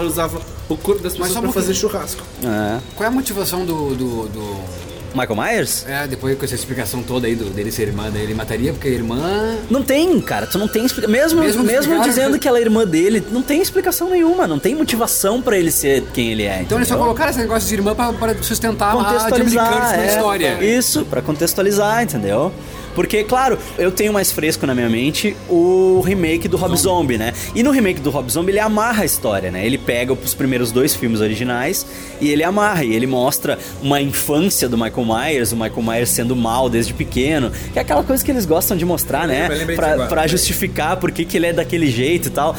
usava 0.05 0.41
o 0.69 0.77
corpo 0.77 1.03
das 1.03 1.17
pessoas 1.17 1.39
pra 1.39 1.53
fazer 1.53 1.75
churrasco. 1.75 2.23
É. 2.45 2.79
Qual 2.97 3.05
é 3.05 3.09
a 3.09 3.11
motivação 3.11 3.65
do, 3.65 3.95
do, 3.95 4.29
do- 4.29 4.90
Michael 5.15 5.37
Myers? 5.37 5.85
É, 5.87 6.07
depois 6.07 6.37
com 6.39 6.45
essa 6.45 6.55
explicação 6.55 7.03
toda 7.03 7.27
aí 7.27 7.35
do, 7.35 7.51
dele 7.51 7.71
ser 7.71 7.89
irmã, 7.89 8.11
daí 8.13 8.23
ele 8.23 8.35
mataria 8.35 8.73
porque 8.73 8.89
a 8.89 8.91
irmã. 8.91 9.57
Não 9.71 9.83
tem, 9.83 10.21
cara. 10.21 10.47
Tu 10.47 10.59
não 10.59 10.69
tem 10.69 10.85
explicação. 10.85 11.13
Mesmo, 11.13 11.41
Mesmo 11.41 11.65
mesmo, 11.65 12.03
dizendo 12.03 12.33
né? 12.33 12.39
que 12.39 12.49
ela 12.49 12.59
é 12.59 12.63
irmã 12.63 12.87
dele, 12.87 13.25
não 13.31 13.43
tem 13.43 13.61
explicação 13.61 14.11
nenhuma. 14.11 14.47
Não 14.47 14.59
tem 14.59 14.75
motivação 14.75 15.43
pra 15.43 15.59
ele 15.59 15.71
ser 15.71 16.03
quem 16.13 16.33
ele 16.33 16.45
é. 16.45 16.63
Então 16.63 16.79
eles 16.79 16.89
só 16.89 16.95
entendeu? 16.95 16.99
colocaram 16.99 17.31
esse 17.31 17.41
negócio 17.41 17.69
de 17.69 17.75
irmã 17.75 17.95
pra, 17.95 18.13
pra 18.13 18.35
sustentar 18.43 18.91
a 18.91 18.97
contextualizar 18.97 19.73
Curtis 19.73 19.91
na 19.91 20.03
é, 20.03 20.07
história. 20.07 20.65
Isso, 20.65 21.05
pra 21.05 21.23
contextualizar, 21.23 22.03
entendeu? 22.03 22.53
Porque, 22.95 23.25
claro, 23.25 23.59
eu 23.79 23.91
tenho 23.91 24.13
mais 24.13 24.33
fresco 24.33 24.67
na 24.67 24.75
minha 24.75 24.89
mente 24.89 25.37
o 25.49 26.01
remake 26.05 26.49
do 26.49 26.57
Rob 26.57 26.77
Zombie, 26.77 27.19
né? 27.19 27.33
E 27.55 27.63
no 27.63 27.71
remake 27.71 28.01
do 28.01 28.11
Rob 28.11 28.31
Zombie 28.31 28.53
ele 28.53 28.59
amarra 28.59 29.03
a 29.03 29.07
história, 29.07 29.51
né? 29.51 29.65
Ele 29.65 29.79
pega 29.79 30.13
os 30.13 30.35
primeiros 30.35 30.73
dois 30.73 30.95
filmes 30.95 31.21
originais 31.21 31.87
e 32.21 32.31
ele 32.31 32.43
amarra. 32.43 32.85
E 32.85 32.95
ele 32.95 33.07
mostra 33.07 33.59
uma 33.83 34.01
infância 34.01 34.69
do 34.69 34.77
Michael 34.77 35.07
Myers, 35.07 35.53
o 35.53 35.57
Michael 35.57 35.83
Myers 35.83 36.11
sendo 36.11 36.35
mal 36.35 36.69
desde 36.69 36.93
pequeno. 36.93 37.51
Que 37.73 37.79
é 37.79 37.83
aquela 37.83 38.03
coisa 38.03 38.25
que 38.25 38.31
eles 38.31 38.47
gostam 38.47 38.77
de 38.77 38.85
mostrar, 38.85 39.27
né? 39.27 39.49
Pra, 39.75 39.93
agora. 39.93 40.09
pra 40.09 40.27
justificar 40.27 40.97
por 40.97 41.11
que, 41.11 41.25
que 41.25 41.37
ele 41.37 41.47
é 41.47 41.53
daquele 41.53 41.91
jeito 41.91 42.29
e 42.29 42.31
tal. 42.31 42.57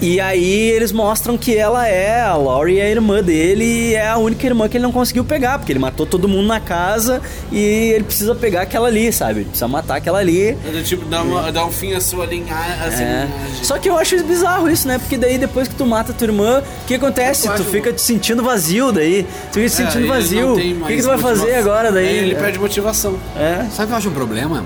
E 0.00 0.20
aí 0.20 0.70
eles 0.70 0.92
mostram 0.92 1.38
que 1.38 1.56
ela 1.56 1.86
é, 1.86 2.20
a 2.20 2.34
Laurie 2.34 2.78
é 2.78 2.86
a 2.86 2.90
irmã 2.90 3.22
dele 3.22 3.64
e 3.64 3.94
é 3.94 4.08
a 4.08 4.16
única 4.16 4.46
irmã 4.46 4.68
que 4.68 4.76
ele 4.76 4.82
não 4.82 4.92
conseguiu 4.92 5.24
pegar, 5.24 5.58
porque 5.58 5.72
ele 5.72 5.78
matou 5.78 6.06
todo 6.06 6.28
mundo 6.28 6.46
na 6.46 6.60
casa 6.60 7.20
e 7.50 7.58
ele 7.58 8.04
precisa 8.04 8.34
pegar 8.34 8.62
aquela 8.62 8.88
ali, 8.88 9.12
sabe? 9.12 9.46
Precisa 9.52 9.68
matar 9.68 9.96
aquela 9.96 10.18
ali. 10.18 10.48
É 10.64 10.82
tipo, 10.82 11.04
dá, 11.04 11.22
uma- 11.22 11.52
dá 11.52 11.64
um 11.66 11.70
fim 11.70 11.92
à 11.92 12.00
sua 12.00 12.24
linha. 12.26 12.54
Assim, 12.86 13.02
É. 13.02 13.28
Só 13.62 13.78
que 13.78 13.88
eu 13.88 13.98
acho 13.98 14.22
bizarro 14.24 14.68
isso, 14.70 14.88
né? 14.88 14.98
Porque 14.98 15.18
daí 15.18 15.36
depois 15.36 15.68
que 15.68 15.74
tu 15.74 15.84
mata 15.84 16.12
tua 16.12 16.26
irmã, 16.26 16.60
o 16.60 16.86
que 16.86 16.94
acontece? 16.94 17.46
Eu 17.46 17.54
Tu 17.54 17.62
acho- 17.62 17.70
fica 17.70 17.92
te 17.92 18.00
sentindo 18.00 18.42
vazio 18.42 18.90
daí. 18.90 19.26
Tu 19.52 19.54
fica 19.60 19.66
te 19.68 19.72
sentindo 19.72 19.98
ele 20.00 20.08
vazio. 20.08 20.52
O 20.54 20.56
que, 20.56 20.96
que 20.96 21.02
tu 21.02 21.08
vai 21.08 21.18
fazer 21.18 21.40
motivação. 21.42 21.58
agora 21.72 21.92
daí? 21.92 22.06
É, 22.06 22.22
ele 22.22 22.34
perde 22.34 22.58
motivação. 22.58 23.16
É. 23.36 23.66
Sabe 23.70 23.84
o 23.84 23.86
que 23.88 23.92
eu 23.92 23.96
acho 23.98 24.08
um 24.08 24.12
problema? 24.12 24.64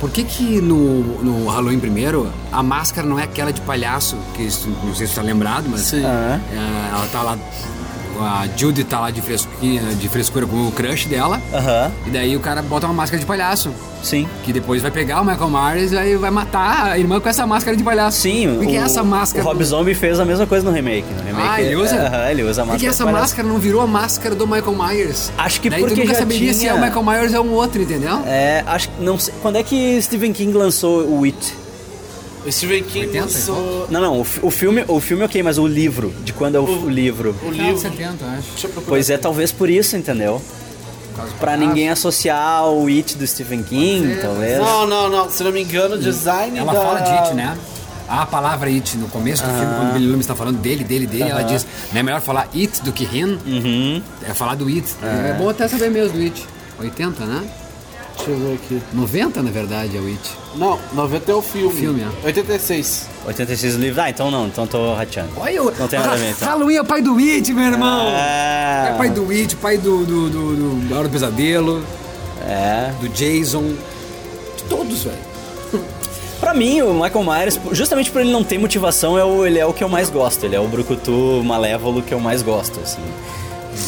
Por 0.00 0.10
que 0.10 0.22
que 0.22 0.60
no, 0.60 1.02
no 1.24 1.48
Halloween 1.48 1.80
primeiro, 1.80 2.32
a 2.52 2.62
máscara 2.62 3.04
não 3.04 3.18
é 3.18 3.24
aquela 3.24 3.52
de 3.52 3.60
palhaço, 3.62 4.16
que 4.34 4.42
isso, 4.42 4.68
não 4.84 4.94
sei 4.94 5.08
se 5.08 5.14
você 5.14 5.20
tá 5.20 5.26
lembrado, 5.26 5.64
mas 5.68 5.80
Sim. 5.80 6.04
Ah, 6.04 6.38
é, 6.52 6.94
ela 6.94 7.06
tá 7.10 7.22
lá, 7.22 7.36
a 8.20 8.46
Judy 8.56 8.84
tá 8.84 9.00
lá 9.00 9.10
de 9.10 9.20
fresquinha, 9.22 9.82
de 9.94 10.08
frescura 10.08 10.46
com 10.46 10.68
o 10.68 10.72
crush 10.72 11.06
dela, 11.06 11.40
Aham, 11.52 11.90
e 12.06 12.10
daí 12.10 12.36
o 12.36 12.40
cara 12.40 12.62
bota 12.62 12.86
uma 12.86 12.94
máscara 12.94 13.18
de 13.20 13.26
palhaço, 13.26 13.70
sim. 14.02 14.28
que 14.44 14.52
depois 14.52 14.82
vai 14.82 14.90
pegar 14.90 15.20
o 15.20 15.24
Michael 15.24 15.50
Myers 15.50 15.92
e 15.92 16.16
vai 16.16 16.30
matar 16.30 16.92
a 16.92 16.98
irmã 16.98 17.20
com 17.20 17.28
essa 17.28 17.46
máscara 17.46 17.76
de 17.76 17.82
palhaço. 17.82 18.18
Sim, 18.20 18.56
Por 18.58 18.66
que 18.66 18.76
é 18.76 18.80
essa 18.80 19.02
máscara? 19.02 19.44
O 19.44 19.48
Rob 19.48 19.62
Zombie 19.64 19.94
fez 19.94 20.18
a 20.20 20.24
mesma 20.24 20.46
coisa 20.46 20.64
no 20.68 20.72
remake. 20.74 21.06
No 21.14 21.22
remake 21.22 21.48
Ah, 21.48 21.60
ele 21.62 21.76
usa? 21.76 21.96
Aham, 21.96 22.30
ele 22.30 22.42
usa 22.42 22.62
a 22.62 22.64
Por 22.64 22.72
máscara. 22.72 22.78
que 22.78 22.86
essa 22.86 23.06
máscara 23.06 23.48
não 23.48 23.58
virou 23.58 23.80
a 23.80 23.86
máscara 23.86 24.34
do 24.34 24.46
Michael 24.46 24.74
Myers? 24.76 25.32
Acho 25.38 25.60
que 25.60 25.70
Daí 25.70 25.80
porque 25.80 25.94
tu 25.94 26.00
nunca 26.00 26.12
já 26.14 26.18
saberia 26.20 26.52
se 26.54 26.66
é 26.66 26.72
o 26.72 26.76
tinha- 26.76 26.86
Michael 26.86 27.04
Myers 27.04 27.34
ou 27.34 27.44
um 27.44 27.52
outro, 27.52 27.82
entendeu? 27.82 28.22
É, 28.26 28.62
acho 28.66 28.88
que 28.88 29.02
não 29.02 29.18
sei. 29.18 29.34
Quando 29.42 29.56
é 29.56 29.62
que 29.62 30.00
Stephen 30.02 30.32
King 30.32 30.52
lançou 30.56 31.02
o 31.08 31.24
It? 31.24 31.54
O 32.48 32.52
Stephen 32.52 32.82
King 32.82 33.06
80 33.08 33.16
e 33.16 33.20
lançou 33.20 33.86
Não, 33.90 34.00
não, 34.00 34.20
o, 34.20 34.26
o 34.42 34.50
filme, 34.50 34.82
o 34.88 34.98
filme 35.00 35.22
ok, 35.22 35.42
mas 35.42 35.58
o 35.58 35.66
livro, 35.66 36.14
de 36.24 36.32
quando 36.32 36.54
é 36.54 36.58
o, 36.58 36.64
o 36.64 36.88
livro. 36.88 37.36
o 37.42 37.50
livro. 37.50 37.78
70, 37.78 38.24
eu 38.24 38.30
acho. 38.30 38.48
Deixa 38.52 38.66
eu 38.66 38.70
procurar. 38.70 38.88
Pois 38.88 39.10
é, 39.10 39.18
talvez 39.18 39.52
por 39.52 39.68
isso, 39.68 39.96
entendeu? 39.96 40.40
Pra 41.38 41.56
ninguém 41.56 41.90
associar 41.90 42.64
o 42.66 42.86
It 42.86 43.18
do 43.18 43.26
Stephen 43.26 43.62
King, 43.62 44.16
talvez. 44.22 44.58
Não, 44.58 44.86
não, 44.86 45.10
não. 45.10 45.30
Se 45.30 45.44
não 45.44 45.52
me 45.52 45.62
engano, 45.62 45.96
o 45.96 45.98
design 45.98 46.58
Ela 46.58 46.72
da... 46.72 46.80
fala 46.80 47.00
de 47.00 47.10
It, 47.10 47.34
né? 47.34 47.58
A 48.08 48.24
palavra 48.24 48.70
It 48.70 48.96
no 48.96 49.08
começo 49.08 49.42
do 49.42 49.50
filme, 49.50 49.74
quando 49.74 49.90
o 49.90 49.92
Billy 49.92 50.06
Loomis 50.06 50.24
está 50.24 50.34
falando 50.34 50.58
dele, 50.58 50.82
dele, 50.84 51.06
dele, 51.06 51.28
ela 51.28 51.42
diz: 51.42 51.66
não 51.92 52.00
é 52.00 52.02
melhor 52.02 52.22
falar 52.22 52.48
It 52.54 52.82
do 52.82 52.92
que 52.92 53.04
Him? 53.04 53.38
Uhum. 53.44 54.02
É 54.26 54.32
falar 54.32 54.54
do 54.54 54.68
It. 54.68 54.86
É. 55.02 55.34
bom 55.36 55.50
até 55.50 55.68
saber 55.68 55.90
mesmo 55.90 56.16
do 56.16 56.22
It. 56.22 56.46
80, 56.80 57.26
né? 57.26 57.46
Deixa 58.18 58.30
eu 58.32 58.36
ver 58.38 58.54
aqui. 58.54 58.82
90, 58.92 59.42
na 59.42 59.50
verdade, 59.50 59.96
é 59.96 60.00
o 60.00 60.06
It. 60.06 60.30
Não, 60.56 60.78
90 60.92 61.32
é 61.32 61.34
o 61.34 61.40
filme. 61.42 61.66
O 61.68 61.70
filme, 61.70 62.02
é. 62.02 62.26
86. 62.26 63.08
86 63.26 63.74
livros. 63.76 63.98
Ah, 63.98 64.10
então 64.10 64.30
não, 64.30 64.46
então 64.46 64.66
tô 64.66 64.92
rateando. 64.94 65.30
Olha, 65.36 65.62
o 65.62 65.70
Não 65.78 65.88
tem 65.88 65.98
nada 66.00 66.12
a 66.12 66.16
ver, 66.16 66.30
então. 66.30 66.48
Halloween 66.48 66.76
é 66.76 66.80
o 66.80 66.84
pai 66.84 67.00
do 67.02 67.16
It, 67.18 67.52
meu 67.54 67.64
irmão! 67.64 68.06
Ah. 68.08 68.90
É 68.92 68.98
pai 68.98 69.10
do 69.10 69.30
It, 69.30 69.56
pai 69.56 69.78
do, 69.78 70.04
do, 70.04 70.28
do, 70.28 70.54
do 70.88 70.94
Hora 70.94 71.04
do 71.08 71.10
Pesadelo, 71.12 71.82
É. 72.46 72.92
do 73.00 73.08
Jason, 73.08 73.62
de 74.56 74.62
todos, 74.68 75.04
velho. 75.04 75.18
Pra 76.40 76.54
mim, 76.54 76.82
o 76.82 76.94
Michael 76.94 77.24
Myers, 77.24 77.58
justamente 77.72 78.10
por 78.12 78.20
ele 78.20 78.30
não 78.30 78.44
ter 78.44 78.58
motivação, 78.58 79.18
é 79.18 79.24
o, 79.24 79.44
ele 79.44 79.58
é 79.58 79.66
o 79.66 79.72
que 79.72 79.82
eu 79.82 79.88
mais 79.88 80.08
gosto. 80.08 80.44
Ele 80.44 80.54
é 80.54 80.60
o 80.60 80.68
brucutu 80.68 81.42
malévolo 81.44 82.00
que 82.00 82.14
eu 82.14 82.20
mais 82.20 82.42
gosto, 82.42 82.78
assim. 82.80 83.02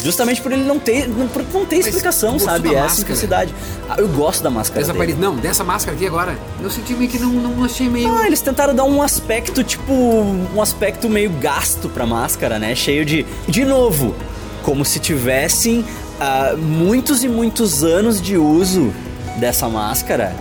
Justamente 0.03 0.41
por 0.41 0.51
ele 0.51 0.63
não 0.63 0.79
ter, 0.79 1.07
por 1.09 1.43
não 1.53 1.65
ter 1.65 1.77
explicação, 1.77 2.39
sabe? 2.39 2.69
É 2.69 2.71
a 2.71 2.83
máscara? 2.83 2.95
simplicidade. 2.95 3.55
Ah, 3.89 3.95
eu 3.97 4.07
gosto 4.07 4.41
da 4.41 4.49
máscara 4.49 4.81
Dessa 4.85 4.97
dele. 4.97 5.15
Não, 5.19 5.35
dessa 5.35 5.63
máscara 5.63 5.95
aqui 5.95 6.07
agora. 6.07 6.37
Eu 6.61 6.69
senti 6.69 6.93
meio 6.93 7.09
que 7.09 7.19
não, 7.19 7.29
não 7.29 7.63
achei 7.63 7.89
meio. 7.89 8.11
Ah, 8.11 8.25
eles 8.25 8.41
tentaram 8.41 8.73
dar 8.73 8.83
um 8.83 9.01
aspecto, 9.01 9.63
tipo, 9.63 9.93
um 9.93 10.61
aspecto 10.61 11.07
meio 11.09 11.29
gasto 11.29 11.89
pra 11.89 12.05
máscara, 12.05 12.57
né? 12.57 12.73
Cheio 12.75 13.05
de. 13.05 13.25
De 13.47 13.65
novo, 13.65 14.15
como 14.63 14.83
se 14.85 14.99
tivessem 14.99 15.85
ah, 16.19 16.55
muitos 16.57 17.23
e 17.23 17.27
muitos 17.27 17.83
anos 17.83 18.21
de 18.21 18.37
uso 18.37 18.93
dessa 19.37 19.67
máscara, 19.67 20.35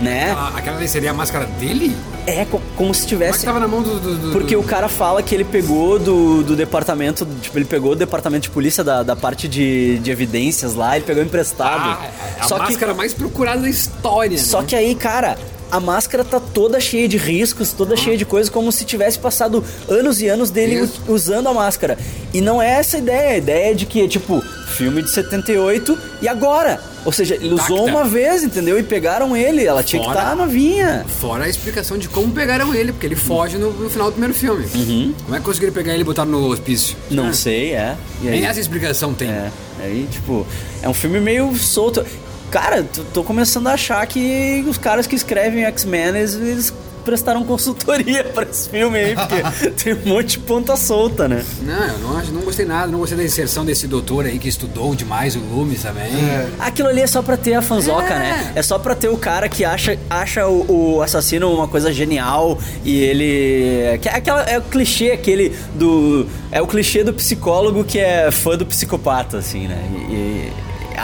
né? 0.00 0.30
Aquela, 0.32 0.48
aquela 0.58 0.76
ali 0.78 0.88
seria 0.88 1.10
a 1.10 1.14
máscara 1.14 1.46
dele? 1.46 1.96
É 2.26 2.44
co- 2.44 2.60
como 2.76 2.94
se 2.94 3.00
é 3.00 3.02
que 3.04 3.08
tivesse. 3.08 3.44
tava 3.44 3.58
na 3.58 3.66
mão 3.66 3.82
do. 3.82 3.98
do- 3.98 4.16
do- 4.16 4.32
Porque 4.32 4.54
do- 4.54 4.60
o 4.60 4.64
cara 4.64 4.88
fala 4.88 5.22
que 5.22 5.34
ele 5.34 5.44
pegou 5.44 5.98
do, 5.98 6.42
do 6.42 6.54
departamento, 6.54 7.26
tipo, 7.40 7.58
ele 7.58 7.64
pegou 7.64 7.90
do 7.94 7.98
departamento 7.98 8.44
de 8.44 8.50
polícia 8.50 8.84
da, 8.84 9.02
da 9.02 9.16
parte 9.16 9.48
de, 9.48 9.98
de 9.98 10.10
evidências 10.10 10.74
lá, 10.74 10.96
ele 10.96 11.04
pegou 11.04 11.22
emprestado. 11.22 11.98
Ah, 12.00 12.06
é 12.38 12.40
a 12.40 12.44
só 12.44 12.56
que, 12.60 12.70
máscara 12.72 12.94
mais 12.94 13.12
procurada 13.12 13.62
da 13.62 13.68
história. 13.68 14.38
só 14.38 14.60
né? 14.60 14.66
que 14.68 14.76
aí, 14.76 14.94
cara, 14.94 15.36
a 15.72 15.80
máscara 15.80 16.22
tá 16.22 16.38
toda 16.38 16.78
cheia 16.78 17.08
de 17.08 17.16
riscos, 17.16 17.72
toda 17.72 17.96
cheia 17.96 18.14
de 18.14 18.26
coisas, 18.26 18.50
como 18.50 18.70
se 18.70 18.84
tivesse 18.84 19.18
passado 19.18 19.64
anos 19.88 20.20
e 20.20 20.28
anos 20.28 20.50
dele 20.50 20.80
Isso. 20.80 21.00
usando 21.08 21.48
a 21.48 21.54
máscara. 21.54 21.96
E 22.34 22.42
não 22.42 22.60
é 22.60 22.72
essa 22.72 22.98
a 22.98 23.00
ideia, 23.00 23.30
a 23.30 23.36
ideia 23.38 23.70
é 23.70 23.74
de 23.74 23.86
que 23.86 24.02
é 24.02 24.06
tipo, 24.06 24.44
filme 24.76 25.00
de 25.00 25.10
78 25.10 25.98
e 26.20 26.28
agora? 26.28 26.78
Ou 27.06 27.10
seja, 27.10 27.36
ele 27.36 27.54
usou 27.54 27.86
uma 27.86 28.04
vez, 28.04 28.44
entendeu? 28.44 28.78
E 28.78 28.82
pegaram 28.82 29.34
ele, 29.34 29.64
ela 29.64 29.82
tinha 29.82 30.00
que 30.00 30.06
Fora. 30.06 30.20
estar 30.20 30.36
novinha. 30.36 31.06
Fora 31.20 31.44
a 31.44 31.48
explicação 31.48 31.96
de 31.96 32.06
como 32.06 32.30
pegaram 32.32 32.74
ele, 32.74 32.92
porque 32.92 33.06
ele 33.06 33.16
foge 33.16 33.56
no, 33.56 33.72
no 33.72 33.88
final 33.88 34.08
do 34.08 34.12
primeiro 34.12 34.34
filme. 34.34 34.66
Uhum. 34.74 35.14
Como 35.24 35.34
é 35.34 35.38
que 35.38 35.44
conseguiram 35.44 35.72
pegar 35.72 35.94
ele 35.94 36.02
e 36.02 36.04
botar 36.04 36.26
no 36.26 36.48
hospício? 36.48 36.96
Não 37.10 37.32
sei, 37.32 37.72
é. 37.72 37.96
Aí? 38.22 38.30
Nem 38.30 38.44
essa 38.44 38.60
explicação 38.60 39.14
tem. 39.14 39.30
É, 39.30 39.50
aí, 39.80 40.06
tipo, 40.10 40.46
é 40.82 40.88
um 40.88 40.94
filme 40.94 41.18
meio 41.18 41.56
solto. 41.56 42.04
Cara, 42.52 42.84
tô, 42.84 43.02
tô 43.04 43.24
começando 43.24 43.66
a 43.66 43.72
achar 43.72 44.06
que 44.06 44.64
os 44.68 44.78
caras 44.78 45.06
que 45.06 45.16
escrevem 45.16 45.64
X-Men, 45.64 46.08
eles, 46.08 46.72
prestaram 47.02 47.42
consultoria 47.46 48.22
pra 48.24 48.44
esse 48.44 48.68
filme 48.68 48.96
aí, 48.98 49.14
porque 49.16 49.70
tem 49.82 49.94
um 49.94 50.06
monte 50.06 50.32
de 50.32 50.38
ponta 50.40 50.76
solta, 50.76 51.26
né? 51.26 51.44
Não, 51.62 51.84
eu 51.84 51.98
não, 51.98 52.22
não 52.26 52.40
gostei 52.42 52.64
nada, 52.64 52.92
não 52.92 52.98
gostei 53.00 53.18
da 53.18 53.24
inserção 53.24 53.64
desse 53.64 53.88
doutor 53.88 54.26
aí 54.26 54.38
que 54.38 54.48
estudou 54.48 54.94
demais 54.94 55.34
o 55.34 55.40
Loomis 55.40 55.82
também. 55.82 56.12
Aquilo 56.60 56.88
ali 56.88 57.00
é 57.00 57.06
só 57.06 57.22
pra 57.22 57.36
ter 57.36 57.54
a 57.54 57.62
fanzoca, 57.62 58.12
É. 58.14 58.18
né? 58.18 58.52
É 58.54 58.62
só 58.62 58.78
pra 58.78 58.94
ter 58.94 59.08
o 59.08 59.16
cara 59.16 59.48
que 59.48 59.64
acha, 59.64 59.98
acha 60.08 60.46
o, 60.46 60.96
o 60.96 61.02
assassino 61.02 61.52
uma 61.52 61.66
coisa 61.66 61.92
genial 61.92 62.58
e 62.84 63.00
ele. 63.00 63.98
Que 63.98 64.08
é, 64.08 64.14
aquela, 64.16 64.42
é 64.42 64.58
o 64.58 64.62
clichê 64.62 65.10
aquele 65.12 65.56
do. 65.74 66.26
É 66.50 66.60
o 66.60 66.66
clichê 66.66 67.02
do 67.02 67.12
psicólogo 67.14 67.82
que 67.82 67.98
é 67.98 68.30
fã 68.30 68.56
do 68.56 68.66
psicopata, 68.66 69.38
assim, 69.38 69.66
né? 69.66 69.82
E, 69.90 70.12
e 70.12 70.52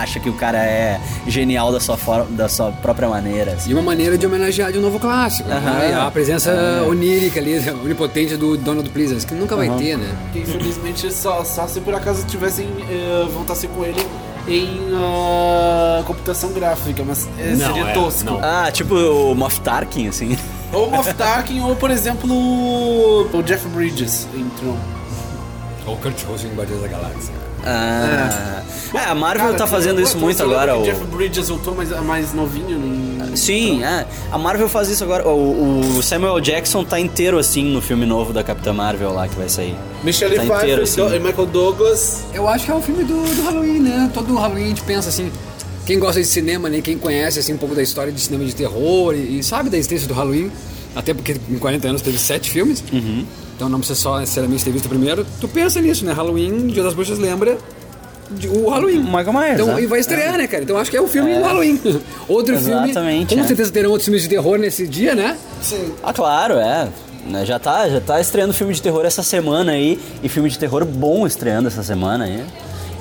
acha 0.01 0.21
que 0.21 0.29
o 0.29 0.33
cara 0.35 0.59
é 0.59 1.01
genial 1.27 1.73
da 1.73 1.81
sua, 1.81 1.97
forma, 1.97 2.27
da 2.31 2.49
sua 2.49 2.71
própria 2.73 3.09
maneira. 3.09 3.53
assim. 3.53 3.71
E 3.71 3.75
uma 3.75 3.83
maneira 3.83 4.17
de 4.19 4.27
homenagear 4.27 4.73
de 4.73 4.79
um 4.79 4.83
novo 4.83 4.99
clássico. 4.99 5.51
Aham. 5.51 5.61
né? 5.79 5.91
E 5.91 5.95
a 5.95 6.11
presença 6.11 6.53
onírica 6.89 7.41
ali, 7.41 7.59
onipotente 7.85 8.37
do 8.37 8.57
Donald 8.57 8.89
Pleasance, 8.91 9.27
que 9.27 9.35
nunca 9.35 9.57
vai 9.57 9.69
ter, 9.77 9.97
né? 9.97 10.15
Que 10.33 10.41
infelizmente 10.41 11.13
só, 11.13 11.45
só 11.45 11.67
se 11.67 11.81
por 11.81 11.95
acaso 11.95 12.25
tivessem 12.27 12.67
eh, 12.91 13.27
voltasse 13.33 13.67
com 13.69 13.85
ele 13.85 14.05
em 14.47 14.81
ah, 14.95 16.03
computação 16.07 16.53
gráfica, 16.53 17.03
mas 17.07 17.29
eh, 17.39 17.55
Não, 17.59 17.67
seria 17.75 17.91
é, 17.91 17.93
tosco. 17.93 18.25
não. 18.25 18.41
Ah, 18.43 18.71
tipo 18.73 18.95
o 18.95 19.35
Moff 19.35 19.61
Tarkin, 19.61 20.09
assim. 20.09 20.37
Ou 20.73 20.89
o 20.89 20.91
Moff 20.91 21.15
Tarkin, 21.15 21.61
ou 21.61 21.75
por 21.77 21.91
exemplo 21.91 22.31
o 22.31 23.43
Jeff 23.43 23.67
Bridges 23.69 24.29
em 24.35 24.47
Tron. 24.51 24.77
Ou 25.87 25.97
Kurt 25.97 26.23
Russell 26.25 26.51
em 26.51 26.55
Guardiões 26.55 26.83
da 26.83 26.89
Galáxia. 26.89 27.33
Ah, 27.65 28.63
é, 28.95 29.05
a 29.05 29.15
Marvel 29.15 29.47
Cara, 29.47 29.59
tá 29.59 29.67
fazendo 29.67 30.01
isso 30.01 30.17
muito 30.17 30.43
agora. 30.43 30.77
O... 30.77 30.83
O 30.83 30.85
Jeff 30.85 31.05
Bridges 31.05 31.49
voltou 31.49 31.75
mais, 31.75 31.91
mais 32.05 32.33
novinho. 32.33 32.79
Em... 32.79 33.37
Sim, 33.37 33.83
é. 33.85 34.07
A 34.33 34.39
Marvel 34.39 34.69
faz 34.69 34.89
isso 34.89 35.05
agora. 35.05 35.27
O, 35.29 35.99
o 35.99 36.03
Samuel 36.03 36.41
Jackson 36.41 36.85
tá 36.85 36.99
inteiro 36.99 37.39
assim 37.39 37.65
no 37.65 37.83
filme 37.83 38.07
novo 38.07 38.33
da 38.33 38.43
Capitã 38.43 38.73
Marvel 38.73 39.13
lá 39.13 39.29
que 39.29 39.35
vai 39.37 39.49
sair. 39.49 39.77
Michelle 40.03 40.37
Tá 40.37 40.43
Pfeiffer 40.43 40.63
inteiro, 40.63 40.81
e 40.81 40.85
assim. 40.85 41.17
E 41.17 41.19
Michael 41.19 41.47
Douglas. 41.47 42.25
Eu 42.33 42.49
acho 42.49 42.65
que 42.65 42.71
é 42.71 42.75
um 42.75 42.83
filme 42.83 43.05
do, 43.05 43.23
do 43.23 43.43
Halloween, 43.43 43.81
né? 43.81 44.11
Todo 44.15 44.35
Halloween 44.35 44.65
a 44.65 44.69
gente 44.69 44.83
pensa 44.83 45.09
assim. 45.09 45.31
Quem 45.85 45.99
gosta 45.99 46.21
de 46.21 46.27
cinema, 46.27 46.69
né? 46.69 46.81
Quem 46.83 46.99
conhece 46.99 47.39
assim, 47.39 47.55
um 47.55 47.57
pouco 47.57 47.75
da 47.75 47.83
história 47.83 48.13
de 48.13 48.21
cinema 48.21 48.45
de 48.45 48.55
terror 48.55 49.15
e, 49.15 49.39
e 49.39 49.43
sabe 49.43 49.71
da 49.71 49.77
existência 49.77 50.07
do 50.07 50.15
Halloween, 50.15 50.51
até 50.99 51.15
porque 51.15 51.37
em 51.51 51.59
40 51.59 51.89
anos 51.89 52.03
teve 52.03 52.19
sete 52.19 52.51
filmes, 52.51 52.83
então 53.57 53.69
não 53.69 53.79
precisa 53.79 53.99
só 53.99 54.19
necessariamente 54.19 54.65
ter 54.65 54.71
visto 54.73 54.87
o 54.87 54.89
primeiro. 54.89 55.25
Tu 55.41 55.47
pensa 55.49 55.81
nisso, 55.81 56.05
né? 56.05 56.13
Halloween, 56.13 56.67
Dia 56.69 56.83
das 56.83 56.95
Bruxas 56.95 57.19
lembra 57.19 57.57
de- 58.31 58.49
o 58.49 58.69
Halloween. 58.69 58.99
Michael 59.03 59.33
Myers, 59.33 59.55
Então, 59.61 59.75
né? 59.75 59.83
e 59.83 59.87
vai 59.87 60.01
estrear, 60.01 60.37
né, 60.37 60.47
cara? 60.47 60.63
Então 60.65 60.77
acho 60.77 60.91
que 60.91 60.97
é 60.97 61.01
o 61.01 61.07
filme 61.09 61.33
do 61.35 61.41
Halloween. 61.43 61.81
Outro 62.29 62.59
filme. 62.59 62.85
Exatamente, 62.91 63.35
Com 63.35 63.41
é. 63.41 63.47
certeza 63.47 63.71
terão 63.73 63.91
outros 63.91 64.05
filmes 64.07 64.23
de 64.23 64.29
terror 64.29 64.59
nesse 64.59 64.87
dia, 64.87 65.15
né? 65.15 65.37
Sim. 65.63 65.93
Ah, 66.03 66.13
claro, 66.13 66.55
é. 66.55 66.89
Né, 67.27 67.45
Já 67.47 67.59
tá, 67.59 67.89
já 67.89 68.01
tá 68.01 68.21
estreando 68.21 68.53
filme 68.55 68.73
de 68.75 68.81
terror 68.83 69.05
essa 69.05 69.23
semana 69.23 69.73
aí. 69.73 69.99
E 70.23 70.29
filme 70.29 70.49
de 70.51 70.59
terror 70.59 70.85
bom 70.85 71.27
estreando 71.27 71.69
essa 71.69 71.83
semana 71.83 72.25
aí. 72.25 72.43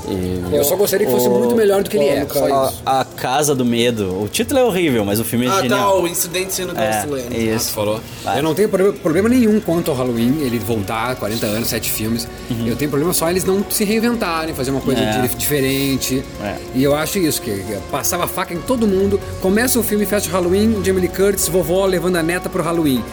E- 0.09 0.55
Eu 0.55 0.63
só 0.63 0.75
gostaria 0.75 1.05
que 1.05 1.11
fosse 1.11 1.27
o- 1.27 1.31
muito 1.31 1.55
melhor 1.55 1.83
do 1.83 1.89
que 1.89 1.97
ele 1.97 2.07
é. 2.07 2.23
o- 2.25 2.53
a, 2.85 3.01
a 3.01 3.05
Casa 3.05 3.53
do 3.53 3.65
Medo. 3.65 4.21
O 4.23 4.27
título 4.27 4.59
é 4.59 4.63
horrível, 4.63 5.03
mas 5.03 5.19
o 5.19 5.23
filme 5.25 5.45
é 5.45 5.49
Ah, 5.49 5.53
tá, 5.55 5.61
genial. 5.63 6.01
o 6.01 6.07
incidente 6.07 6.61
no 6.63 6.77
É, 6.79 7.01
Ghostland. 7.03 7.55
isso. 7.55 7.71
falou. 7.73 7.99
Vai. 8.23 8.39
Eu 8.39 8.43
não 8.43 8.53
tenho 8.55 8.69
problema, 8.69 8.93
problema 8.93 9.29
nenhum 9.29 9.59
quanto 9.59 9.91
ao 9.91 9.97
Halloween, 9.97 10.37
ele 10.41 10.59
voltar 10.59 11.15
40 11.17 11.45
anos, 11.45 11.67
7 11.69 11.91
filmes. 11.91 12.27
Eu 12.65 12.75
tenho 12.75 12.89
problema 12.89 13.13
só 13.13 13.29
eles 13.29 13.43
não 13.43 13.63
se 13.69 13.83
reinventarem, 13.83 14.53
fazer 14.55 14.71
uma 14.71 14.81
coisa 14.81 15.01
Uhum. 15.01 15.07
É. 15.07 15.27
di- 15.27 15.35
diferente. 15.35 16.23
É. 16.41 16.55
E 16.73 16.83
eu 16.83 16.95
acho 16.95 17.19
isso, 17.19 17.41
que 17.41 17.63
passava 17.91 18.23
a 18.23 18.27
faca 18.27 18.53
em 18.53 18.61
todo 18.61 18.87
mundo. 18.87 19.19
Começa 19.41 19.77
o 19.79 19.83
filme, 19.83 20.05
festa 20.05 20.27
de 20.29 20.33
Halloween, 20.33 20.81
Jamie 20.83 21.01
Lee 21.01 21.09
Curtis, 21.09 21.47
vovó 21.47 21.85
levando 21.85 22.15
a 22.15 22.23
neta 22.23 22.47
pro 22.49 22.63
Halloween. 22.63 23.03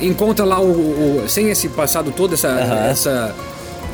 Encontra 0.00 0.44
lá 0.44 0.60
o, 0.60 0.70
o- 0.70 1.24
sem 1.28 1.50
esse 1.50 1.68
passado 1.68 2.12
todo, 2.12 2.34
essa. 2.34 2.48
Aham. 2.48 2.86
essa 2.86 3.34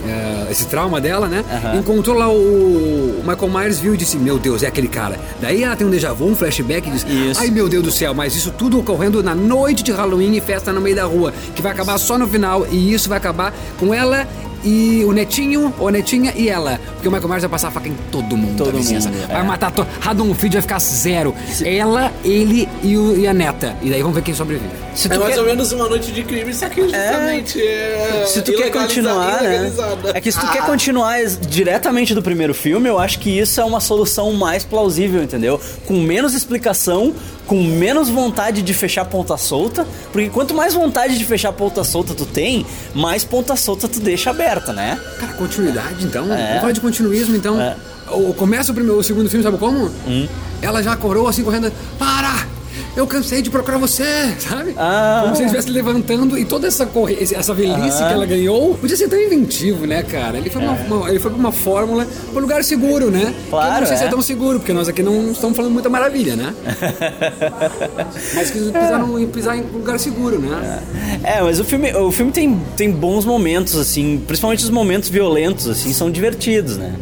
é, 0.07 0.51
esse 0.51 0.67
trauma 0.67 1.01
dela, 1.01 1.29
né? 1.29 1.45
Aham. 1.51 1.79
Encontrou 1.79 2.17
lá 2.17 2.29
o, 2.29 2.35
o 2.35 3.23
Michael 3.27 3.51
Myers, 3.51 3.79
viu 3.79 3.95
e 3.95 3.97
disse: 3.97 4.17
Meu 4.17 4.39
Deus, 4.39 4.63
é 4.63 4.67
aquele 4.67 4.89
cara. 4.89 5.19
Daí 5.41 5.63
ela 5.63 5.77
tem 5.77 5.87
um 5.87 5.91
déjà 5.91 6.13
vu, 6.13 6.27
um 6.27 6.37
flashback 6.37 6.89
e 6.89 6.93
diz: 6.93 7.07
Isso. 7.09 7.41
Ai 7.41 7.51
meu 7.51 7.69
Deus 7.69 7.83
do 7.83 7.91
céu, 7.91 8.15
mas 8.15 8.35
isso 8.35 8.51
tudo 8.51 8.79
ocorrendo 8.79 9.23
na 9.23 9.35
noite 9.35 9.83
de 9.83 9.93
Halloween 9.93 10.37
e 10.37 10.41
festa 10.41 10.73
no 10.73 10.81
meio 10.81 10.97
da 10.97 11.05
rua, 11.05 11.33
que 11.55 11.63
vai 11.63 11.73
acabar 11.73 11.99
só 11.99 12.19
no 12.19 12.27
final, 12.29 12.67
e 12.71 12.93
isso 12.93 13.09
vai 13.09 13.19
acabar 13.19 13.53
com 13.79 13.93
ela 13.93 14.27
e 14.65 15.05
o 15.05 15.13
netinho, 15.13 15.73
ou 15.79 15.89
a 15.89 15.91
netinha 15.93 16.33
e 16.37 16.49
ela. 16.49 16.81
Porque 16.95 17.09
o 17.09 17.11
Michael 17.13 17.29
Myers 17.29 17.43
vai 17.43 17.51
passar 17.51 17.69
a 17.69 17.71
faca 17.71 17.89
em 17.89 17.97
todo 18.11 18.37
mundo 18.37 18.57
Todo 18.65 18.79
mundo, 18.79 19.27
Vai 19.29 19.41
é. 19.41 19.43
matar 19.43 19.71
todo. 19.71 19.87
Haddonfield 20.05 20.57
vai 20.57 20.63
ficar 20.63 20.79
zero. 20.81 21.35
Ela, 21.65 22.13
ele 22.25 22.69
e, 22.83 22.97
o- 22.97 23.17
e 23.19 23.27
a 23.27 23.33
neta. 23.35 23.77
E 23.83 23.91
daí 23.91 24.01
vamos 24.03 24.17
ver 24.17 24.23
quem 24.23 24.35
sobrevive. 24.35 24.71
Se 24.95 25.07
É 25.13 25.17
mais 25.17 25.35
quer- 25.35 25.41
ou 25.41 25.47
menos 25.47 25.71
uma 25.73 25.89
noite 25.89 26.11
de 26.11 26.23
crime, 26.25 26.53
só 26.53 26.69
que 26.69 26.81
justamente 26.83 27.61
é. 27.63 28.25
Se 28.27 28.43
tu 28.43 28.53
quer 28.53 28.71
continuar, 28.71 29.43
né? 29.43 29.73
É 30.15 30.21
que 30.21 30.33
se 30.33 30.41
tu 30.41 30.47
Ah, 30.47 30.53
quer 30.53 30.63
continuar 30.67 31.19
diretamente 31.49 32.15
do 32.15 32.23
primeiro 32.23 32.53
filme, 32.53 32.89
eu 32.89 32.99
acho 32.99 33.19
que 33.21 33.31
isso 33.39 33.61
é 33.61 33.65
uma 33.65 33.81
solução 33.81 34.33
mais 34.33 34.65
plausível, 34.65 35.23
entendeu? 35.23 35.61
Com 35.87 35.95
menos 36.01 36.35
explicação, 36.35 37.15
com 37.47 37.63
menos 37.63 38.09
vontade 38.09 38.61
de 38.61 38.75
fechar 38.75 39.05
ponta 39.05 39.37
solta, 39.37 39.87
porque 40.13 40.29
quanto 40.29 40.53
mais 40.55 40.75
vontade 40.75 41.17
de 41.17 41.25
fechar 41.25 41.53
ponta 41.53 41.83
solta 41.85 42.13
tu 42.15 42.27
tem, 42.27 42.67
mais 42.95 43.25
ponta 43.25 43.57
solta 43.57 43.87
tu 43.89 44.01
deixa 44.01 44.31
aberta, 44.31 44.48
né? 44.73 44.99
Cara, 45.19 45.33
continuidade 45.35 46.05
então. 46.05 46.33
É. 46.33 46.47
Vamos 46.47 46.61
falar 46.61 46.73
de 46.73 46.81
continuismo 46.81 47.37
então. 47.37 47.61
É. 47.61 47.77
O, 48.11 48.33
começa 48.33 48.73
o, 48.73 48.75
primeiro, 48.75 48.99
o 48.99 49.05
segundo 49.05 49.29
filme, 49.29 49.45
sabe 49.45 49.59
como? 49.59 49.91
Hum. 50.07 50.27
Ela 50.63 50.83
já 50.83 50.97
corou 50.97 51.29
assim 51.29 51.45
correndo. 51.45 51.71
Para! 51.99 52.18
Eu 52.99 53.07
cansei 53.07 53.41
de 53.41 53.49
procurar 53.49 53.79
você, 53.79 54.05
sabe? 54.41 54.75
Ah. 54.77 55.21
Como 55.23 55.37
se 55.37 55.43
ele 55.43 55.47
estivesse 55.51 55.71
levantando 55.71 56.37
e 56.37 56.45
toda 56.45 56.67
essa 56.67 56.85
corre... 56.85 57.17
essa 57.21 57.55
velhice 57.55 57.99
que 57.99 58.13
ela 58.13 58.27
ganhou 58.27 58.75
podia 58.75 58.97
ser 58.97 59.09
tão 59.09 59.19
inventivo, 59.21 59.87
né, 59.87 60.03
cara? 60.03 60.37
Ele 60.37 60.51
foi, 60.51 60.61
uma, 60.61 60.73
uma- 60.73 61.09
ele 61.09 61.21
foi 61.21 61.31
pra 61.31 61.39
uma 61.39 61.53
fórmula 61.53 62.05
pra 62.31 62.39
um 62.39 62.43
lugar 62.43 62.65
seguro, 62.65 63.09
né? 63.11 63.21
Que 63.21 63.27
eu 63.47 63.51
Claro, 63.51 63.81
não 63.83 63.87
sei 63.87 63.97
se 63.97 64.03
é 64.03 64.07
é. 64.07 64.11
tão 64.11 64.21
seguro, 64.21 64.59
porque 64.59 64.73
nós 64.73 64.89
aqui 64.89 65.03
não 65.03 65.31
estamos 65.31 65.57
falando 65.57 65.73
muita 65.73 65.89
maravilha, 65.89 66.35
né? 66.35 66.53
Mas 68.35 68.51
que 68.51 68.59
pisaram 68.59 69.27
pisar 69.29 69.57
em 69.57 69.63
um 69.63 69.79
lugar 69.79 69.99
seguro, 70.01 70.39
né? 70.41 70.83
É, 71.23 71.41
mas 71.43 71.61
o 71.61 71.65
filme, 71.65 71.93
o 71.95 72.11
filme 72.11 72.33
tem, 72.33 72.61
tem 72.77 72.91
bons 72.91 73.25
momentos, 73.25 73.77
assim, 73.77 74.23
principalmente 74.27 74.65
os 74.65 74.71
momentos 74.71 75.09
violentos, 75.09 75.69
assim, 75.69 75.93
são 75.93 76.11
divertidos, 76.11 76.77
né? 76.77 76.95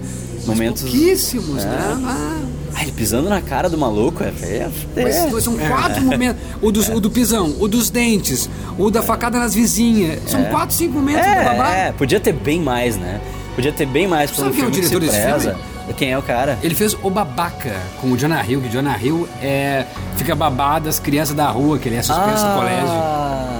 Momentos. 0.46 0.82
Pouquíssimos, 0.82 1.64
né? 1.64 1.78
Ah. 2.04 2.38
Ah, 2.78 2.82
ele 2.82 2.92
pisando 2.92 3.28
na 3.30 3.40
cara 3.40 3.70
do 3.70 3.78
maluco, 3.78 4.22
é. 4.22 4.26
é, 4.42 4.68
Mas 4.94 5.16
é. 5.16 5.40
são 5.40 5.56
quatro 5.56 6.02
momentos. 6.04 6.42
O, 6.60 6.70
dos- 6.70 6.88
o 6.90 7.00
do 7.00 7.10
pisão, 7.10 7.54
o 7.58 7.66
dos 7.66 7.88
dentes, 7.88 8.50
o 8.78 8.90
da 8.90 9.02
facada 9.02 9.38
nas 9.38 9.54
vizinhas. 9.54 10.20
São 10.28 10.44
quatro, 10.44 10.74
cinco 10.76 10.92
momentos 10.94 11.26
do 11.26 11.44
babá. 11.44 11.74
É, 11.74 11.88
é, 11.88 11.92
podia 11.92 12.20
ter 12.20 12.34
bem 12.34 12.60
mais, 12.60 12.96
né? 12.96 13.18
Podia 13.54 13.72
ter 13.72 13.86
bem 13.86 14.06
mais 14.06 14.30
pelo 14.30 14.48
Sabe 14.48 14.56
quem 14.56 14.64
é 14.64 14.68
o 14.68 14.70
filme 14.72 14.82
que 14.82 14.94
se 14.94 15.00
diretor 15.00 15.30
preza. 15.32 15.56
Quem 15.96 16.10
é 16.10 16.18
o 16.18 16.22
cara? 16.22 16.58
Ele 16.62 16.74
fez 16.74 16.94
o 17.02 17.08
babaca 17.08 17.72
com 18.00 18.08
o 18.10 18.16
Jonah 18.18 18.44
Hill, 18.44 18.60
que 18.60 18.68
Jonah 18.68 18.98
Hill 19.00 19.26
é, 19.40 19.86
fica 20.16 20.34
babado 20.34 20.86
das 20.86 20.98
crianças 20.98 21.34
da 21.34 21.46
rua, 21.48 21.78
que 21.78 21.88
ele 21.88 21.96
é 21.96 22.02
suspenso 22.02 22.44
do 22.44 22.54
colégio. 22.54 22.88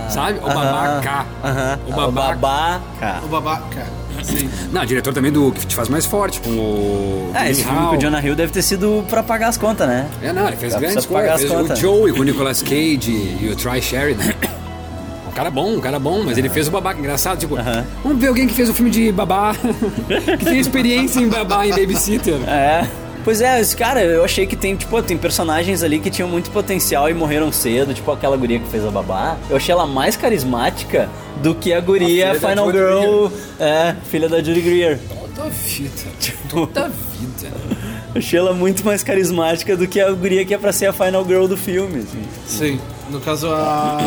Sabe? 0.09 0.39
O 0.39 0.47
babaca. 0.47 1.27
O 1.87 1.93
babaca. 1.93 3.21
O 3.25 3.29
babaca. 3.29 3.87
Sim. 4.23 4.49
Não, 4.73 4.85
diretor 4.87 5.13
também 5.13 5.31
do 5.31 5.53
que 5.53 5.67
te 5.67 5.75
faz 5.75 5.89
mais 5.89 6.07
forte, 6.07 6.41
com 6.41 6.51
o. 6.51 7.31
Ah, 7.35 7.51
esse 7.51 7.63
filme 7.63 7.79
com 7.89 7.97
o 7.97 7.99
Jonah 7.99 8.21
Hill 8.25 8.35
deve 8.35 8.51
ter 8.53 8.63
sido 8.63 9.05
pra 9.09 9.23
pagar 9.23 9.49
as 9.49 9.57
contas, 9.59 9.87
né? 9.87 10.09
É, 10.23 10.33
não, 10.33 10.49
ele 10.49 10.57
fez 10.57 10.73
pra 10.73 10.81
grandes 10.81 11.05
coisas. 11.07 11.31
as 11.33 11.41
Fez 11.43 11.53
contas. 11.53 11.79
o 11.79 11.81
Joey 11.83 12.13
com 12.15 12.21
o 12.21 12.25
Nicolas 12.25 12.63
Cage 12.63 13.37
e 13.41 13.49
o 13.53 13.57
Troy 13.57 13.81
Sheridan. 13.83 14.25
Um 15.29 15.33
cara 15.33 15.51
bom, 15.51 15.75
um 15.75 15.81
cara 15.81 15.99
bom, 15.99 16.23
mas 16.25 16.39
ele 16.39 16.49
fez 16.49 16.67
o 16.67 16.71
babaca 16.71 16.99
engraçado. 16.99 17.39
Tipo, 17.39 17.57
Aham. 17.59 17.85
vamos 18.03 18.19
ver 18.19 18.29
alguém 18.29 18.47
que 18.47 18.55
fez 18.55 18.71
o 18.71 18.75
filme 18.75 18.91
de 18.91 19.13
babá, 19.13 19.53
que 20.39 20.45
tem 20.47 20.59
experiência 20.59 21.21
em 21.21 21.29
babá, 21.29 21.67
em 21.67 21.71
babysitter. 21.71 22.37
É. 22.49 22.87
Pois 23.27 23.41
é, 23.41 23.61
esse 23.61 23.77
cara, 23.77 24.05
eu 24.05 24.25
achei 24.25 24.47
que 24.47 24.55
tem, 24.55 24.77
tipo, 24.77 25.03
tem 25.03 25.19
personagens 25.19 25.83
ali 25.83 25.99
que 25.99 26.09
tinham 26.09 26.29
muito 26.29 26.49
potencial 26.49 27.11
e 27.11 27.13
morreram 27.13 27.51
cedo, 27.51 27.93
tipo 27.93 28.09
aquela 28.13 28.37
guria 28.37 28.61
que 28.61 28.69
fez 28.69 28.85
a 28.85 28.91
babá. 28.93 29.37
Eu 29.51 29.57
achei 29.57 29.73
ela 29.73 29.85
mais 29.85 30.17
carismática 30.17 31.09
do 31.43 31.53
que 31.53 31.73
a 31.73 31.81
guria 31.81 32.31
A 32.31 32.35
Final 32.37 32.71
Girl, 32.71 33.27
é, 33.59 33.97
filha 34.09 34.29
da 34.29 34.41
Judy 34.41 34.61
Greer. 34.61 35.01
Toda 35.09 35.51
vida. 35.51 35.91
Toda 36.49 36.89
vida. 36.89 37.53
Achei 38.15 38.39
ela 38.39 38.53
muito 38.53 38.85
mais 38.85 39.03
carismática 39.03 39.77
do 39.77 39.89
que 39.89 40.01
a 40.01 40.09
guria 40.13 40.45
que 40.45 40.55
é 40.55 40.59
pra 40.59 40.73
ser 40.73 40.87
a 40.87 40.93
Final 40.93 41.25
Girl 41.27 41.47
do 41.49 41.57
filme, 41.57 42.05
assim. 42.05 42.23
Sim. 42.47 42.81
No 43.11 43.21
caso, 43.21 43.49
a. 43.53 43.99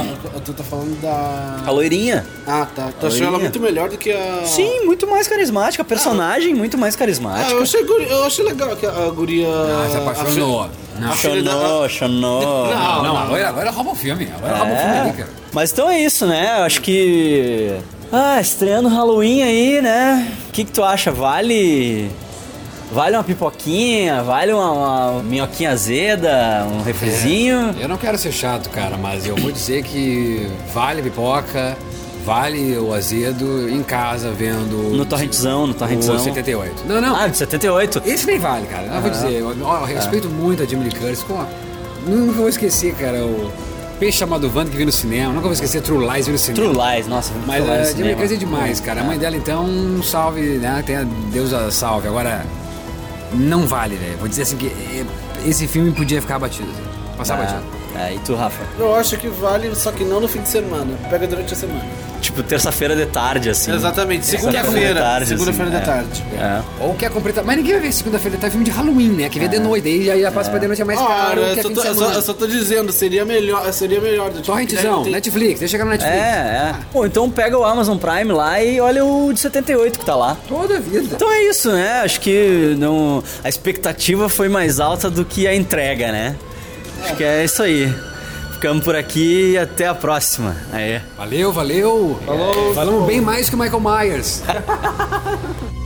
Tu 0.43 0.53
tá 0.53 0.63
falando 0.63 0.99
da. 1.01 1.61
A 1.65 1.71
loirinha. 1.71 2.25
Ah, 2.45 2.67
tá. 2.75 2.89
Tu 2.99 3.05
achou 3.07 3.19
ela 3.21 3.29
loirinha. 3.31 3.49
muito 3.49 3.59
melhor 3.61 3.89
do 3.89 3.97
que 3.97 4.11
a. 4.11 4.41
Sim, 4.45 4.81
muito 4.85 5.07
mais 5.07 5.27
carismática. 5.27 5.81
A 5.81 5.85
personagem 5.85 6.53
muito 6.53 6.77
mais 6.77 6.95
Ah, 6.95 6.97
carismática. 6.97 7.51
eu 7.51 7.61
achei, 7.61 7.83
guri- 7.85 8.09
eu 8.09 8.23
achei 8.25 8.43
legal 8.45 8.75
que 8.75 8.85
a 8.85 9.09
guria. 9.09 9.47
Ah, 9.47 9.87
se 9.89 9.97
apaixonou. 9.97 10.63
a 10.63 10.67
fi- 10.67 10.99
Não. 10.99 11.09
a 11.09 11.13
filha 11.13 11.43
da- 11.43 11.51
Chonou, 11.51 11.89
chonou. 11.89 12.41
Não, 12.75 13.03
Não, 13.03 13.17
agora, 13.17 13.47
agora 13.49 13.71
rouba 13.71 13.91
o 13.91 13.95
filme. 13.95 14.27
Agora 14.35 14.57
rouba 14.57 14.73
o 14.73 14.77
filme 14.77 14.93
É. 14.95 14.99
ali, 14.99 15.13
cara. 15.13 15.29
Mas 15.53 15.71
então 15.71 15.89
é 15.89 15.99
isso, 16.01 16.25
né? 16.25 16.55
Eu 16.59 16.63
acho 16.65 16.81
que. 16.81 17.73
Ah, 18.11 18.41
estreando 18.41 18.89
Halloween 18.89 19.43
aí, 19.43 19.81
né? 19.81 20.27
O 20.49 20.51
que, 20.51 20.65
que 20.65 20.71
tu 20.71 20.83
acha? 20.83 21.11
Vale. 21.11 22.09
Vale 22.91 23.15
uma 23.15 23.23
pipoquinha? 23.23 24.23
Vale 24.23 24.51
uma, 24.51 24.71
uma 24.71 25.23
minhoquinha 25.23 25.71
azeda? 25.71 26.65
Um 26.71 26.81
refrizinho? 26.81 27.75
Eu 27.79 27.87
não 27.87 27.97
quero 27.97 28.17
ser 28.17 28.31
chato, 28.31 28.69
cara, 28.69 28.97
mas 28.97 29.27
eu 29.27 29.35
vou 29.35 29.51
dizer 29.51 29.83
que 29.83 30.49
vale 30.73 31.01
a 31.01 31.03
pipoca, 31.03 31.77
vale 32.25 32.77
o 32.77 32.91
azedo 32.91 33.69
em 33.69 33.83
casa 33.83 34.31
vendo. 34.31 34.95
No 34.95 35.05
torrentzão, 35.05 35.67
no 35.67 35.73
torrentzão. 35.75 36.15
O 36.15 36.19
78. 36.19 36.83
Não, 36.87 36.99
não. 36.99 37.15
Ah, 37.15 37.27
de 37.27 37.37
78. 37.37 38.01
Esse 38.05 38.25
nem 38.25 38.39
vale, 38.39 38.65
cara. 38.65 38.87
Eu 38.87 39.01
vou 39.01 39.09
dizer. 39.11 39.33
Eu, 39.33 39.51
eu 39.55 39.85
respeito 39.85 40.27
muito 40.27 40.63
a 40.63 40.65
Lee 40.65 40.91
Curtis. 40.91 41.23
Pô, 41.23 41.37
nunca 42.07 42.33
vou 42.33 42.49
esquecer, 42.49 42.95
cara, 42.95 43.23
o 43.23 43.51
Peixe 43.99 44.17
Chamado 44.17 44.51
Wanda 44.53 44.71
que 44.71 44.77
vi 44.77 44.85
no 44.85 44.91
cinema. 44.91 45.29
Nunca 45.31 45.43
vou 45.43 45.53
esquecer 45.53 45.81
True 45.81 46.07
Lies 46.07 46.25
vi 46.25 46.31
no 46.31 46.39
cinema. 46.39 46.73
True 46.73 46.95
Lies, 46.95 47.07
nossa, 47.07 47.33
Mas 47.45 47.69
a 47.69 47.73
Lee 47.73 47.85
cinema. 47.85 48.15
Curtis 48.15 48.31
é 48.31 48.39
demais, 48.39 48.79
cara. 48.79 49.01
A 49.01 49.03
mãe 49.03 49.19
dela, 49.19 49.35
então, 49.35 49.67
salve, 50.01 50.41
né? 50.57 50.83
Tem 50.83 50.95
a 50.95 51.05
Deus 51.31 51.53
a 51.53 51.69
salve. 51.69 52.07
Agora, 52.07 52.43
não 53.33 53.67
vale, 53.67 53.95
velho. 53.95 54.17
Vou 54.17 54.27
dizer 54.27 54.43
assim 54.43 54.57
que 54.57 54.67
eh, 54.67 55.05
esse 55.45 55.67
filme 55.67 55.91
podia 55.91 56.21
ficar 56.21 56.39
batido. 56.39 56.69
assim. 56.69 57.17
Passar 57.17 57.37
batido. 57.37 57.78
Ah, 57.95 58.09
é, 58.09 58.15
e 58.15 58.19
tu, 58.19 58.35
Rafa? 58.35 58.63
Eu 58.77 58.95
acho 58.95 59.17
que 59.17 59.27
vale, 59.27 59.73
só 59.75 59.91
que 59.91 60.03
não 60.03 60.19
no 60.19 60.27
fim 60.27 60.41
de 60.41 60.49
semana. 60.49 60.93
Pega 61.09 61.27
durante 61.27 61.53
a 61.53 61.55
semana. 61.55 61.83
Tipo, 62.21 62.43
terça-feira 62.43 62.95
de 62.95 63.05
tarde, 63.05 63.49
assim. 63.49 63.73
Exatamente, 63.73 64.27
Terça-feira 64.29 64.59
segunda-feira. 64.59 64.93
de 64.93 64.99
tarde, 64.99 65.27
Segunda-feira 65.27 65.69
assim, 65.69 65.79
da 65.79 65.85
tarde. 65.85 66.23
É. 66.33 66.61
Ou 66.83 66.93
quer 66.93 67.09
completar. 67.09 67.43
Mas 67.45 67.55
ninguém 67.57 67.73
vai 67.73 67.81
ver 67.83 67.93
segunda-feira, 67.93 68.37
tá 68.37 68.49
filme 68.49 68.65
de 68.65 68.71
Halloween, 68.71 69.09
né? 69.09 69.29
Que 69.29 69.39
vê 69.39 69.47
de 69.47 69.57
noite, 69.59 69.87
aí 69.87 70.05
já, 70.05 70.17
já 70.17 70.31
passa 70.31 70.49
pra 70.49 70.59
de 70.59 70.67
noite 70.67 70.81
é 70.81 70.85
mais 70.85 70.99
caro 70.99 71.39
eu 71.41 71.45
é 71.47 71.55
tô, 71.55 71.69
de 71.69 71.77
eu, 71.87 71.95
só, 71.95 72.11
eu 72.11 72.21
só 72.21 72.33
tô 72.33 72.45
dizendo, 72.45 72.91
seria 72.91 73.23
melhor, 73.23 73.71
seria 73.71 74.01
melhor. 74.01 74.29
do 74.29 74.35
tipo, 74.41 74.47
Torrentzão, 74.47 75.03
tem- 75.03 75.13
Netflix, 75.13 75.59
deixa 75.59 75.63
eu 75.63 75.69
chegar 75.69 75.85
no 75.85 75.91
Netflix. 75.91 76.15
É, 76.17 76.19
é. 76.19 76.75
Pô, 76.91 77.05
então 77.05 77.29
pega 77.29 77.57
o 77.57 77.63
Amazon 77.63 77.97
Prime 77.97 78.31
lá 78.33 78.61
e 78.61 78.81
olha 78.81 79.05
o 79.05 79.31
de 79.31 79.39
78 79.39 79.97
que 79.99 80.05
tá 80.05 80.15
lá. 80.15 80.37
Toda 80.47 80.75
a 80.75 80.79
vida. 80.79 81.15
Então 81.15 81.31
é 81.31 81.43
isso, 81.43 81.71
né? 81.71 82.01
Acho 82.03 82.19
que 82.19 82.75
não, 82.77 83.23
a 83.43 83.47
expectativa 83.47 84.27
foi 84.27 84.49
mais 84.49 84.79
alta 84.81 85.09
do 85.09 85.23
que 85.23 85.47
a 85.47 85.55
entrega, 85.55 86.11
né? 86.11 86.35
Acho 87.03 87.15
que 87.15 87.23
é 87.23 87.43
isso 87.43 87.63
aí. 87.63 87.93
Ficamos 88.53 88.83
por 88.83 88.95
aqui 88.95 89.51
e 89.51 89.57
até 89.57 89.87
a 89.87 89.95
próxima. 89.95 90.55
Aí. 90.71 91.01
Valeu, 91.17 91.53
valeu. 91.53 92.19
Falou. 92.25 92.73
Falamos 92.73 93.07
bem 93.07 93.21
mais 93.21 93.49
que 93.49 93.55
o 93.55 93.57
Michael 93.57 93.79
Myers. 93.79 94.43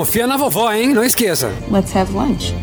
Confia 0.00 0.26
na 0.26 0.38
vovó, 0.38 0.72
hein? 0.72 0.94
Não 0.94 1.04
esqueça. 1.04 1.52
Let's 1.70 1.94
have 1.94 2.10
lunch. 2.14 2.54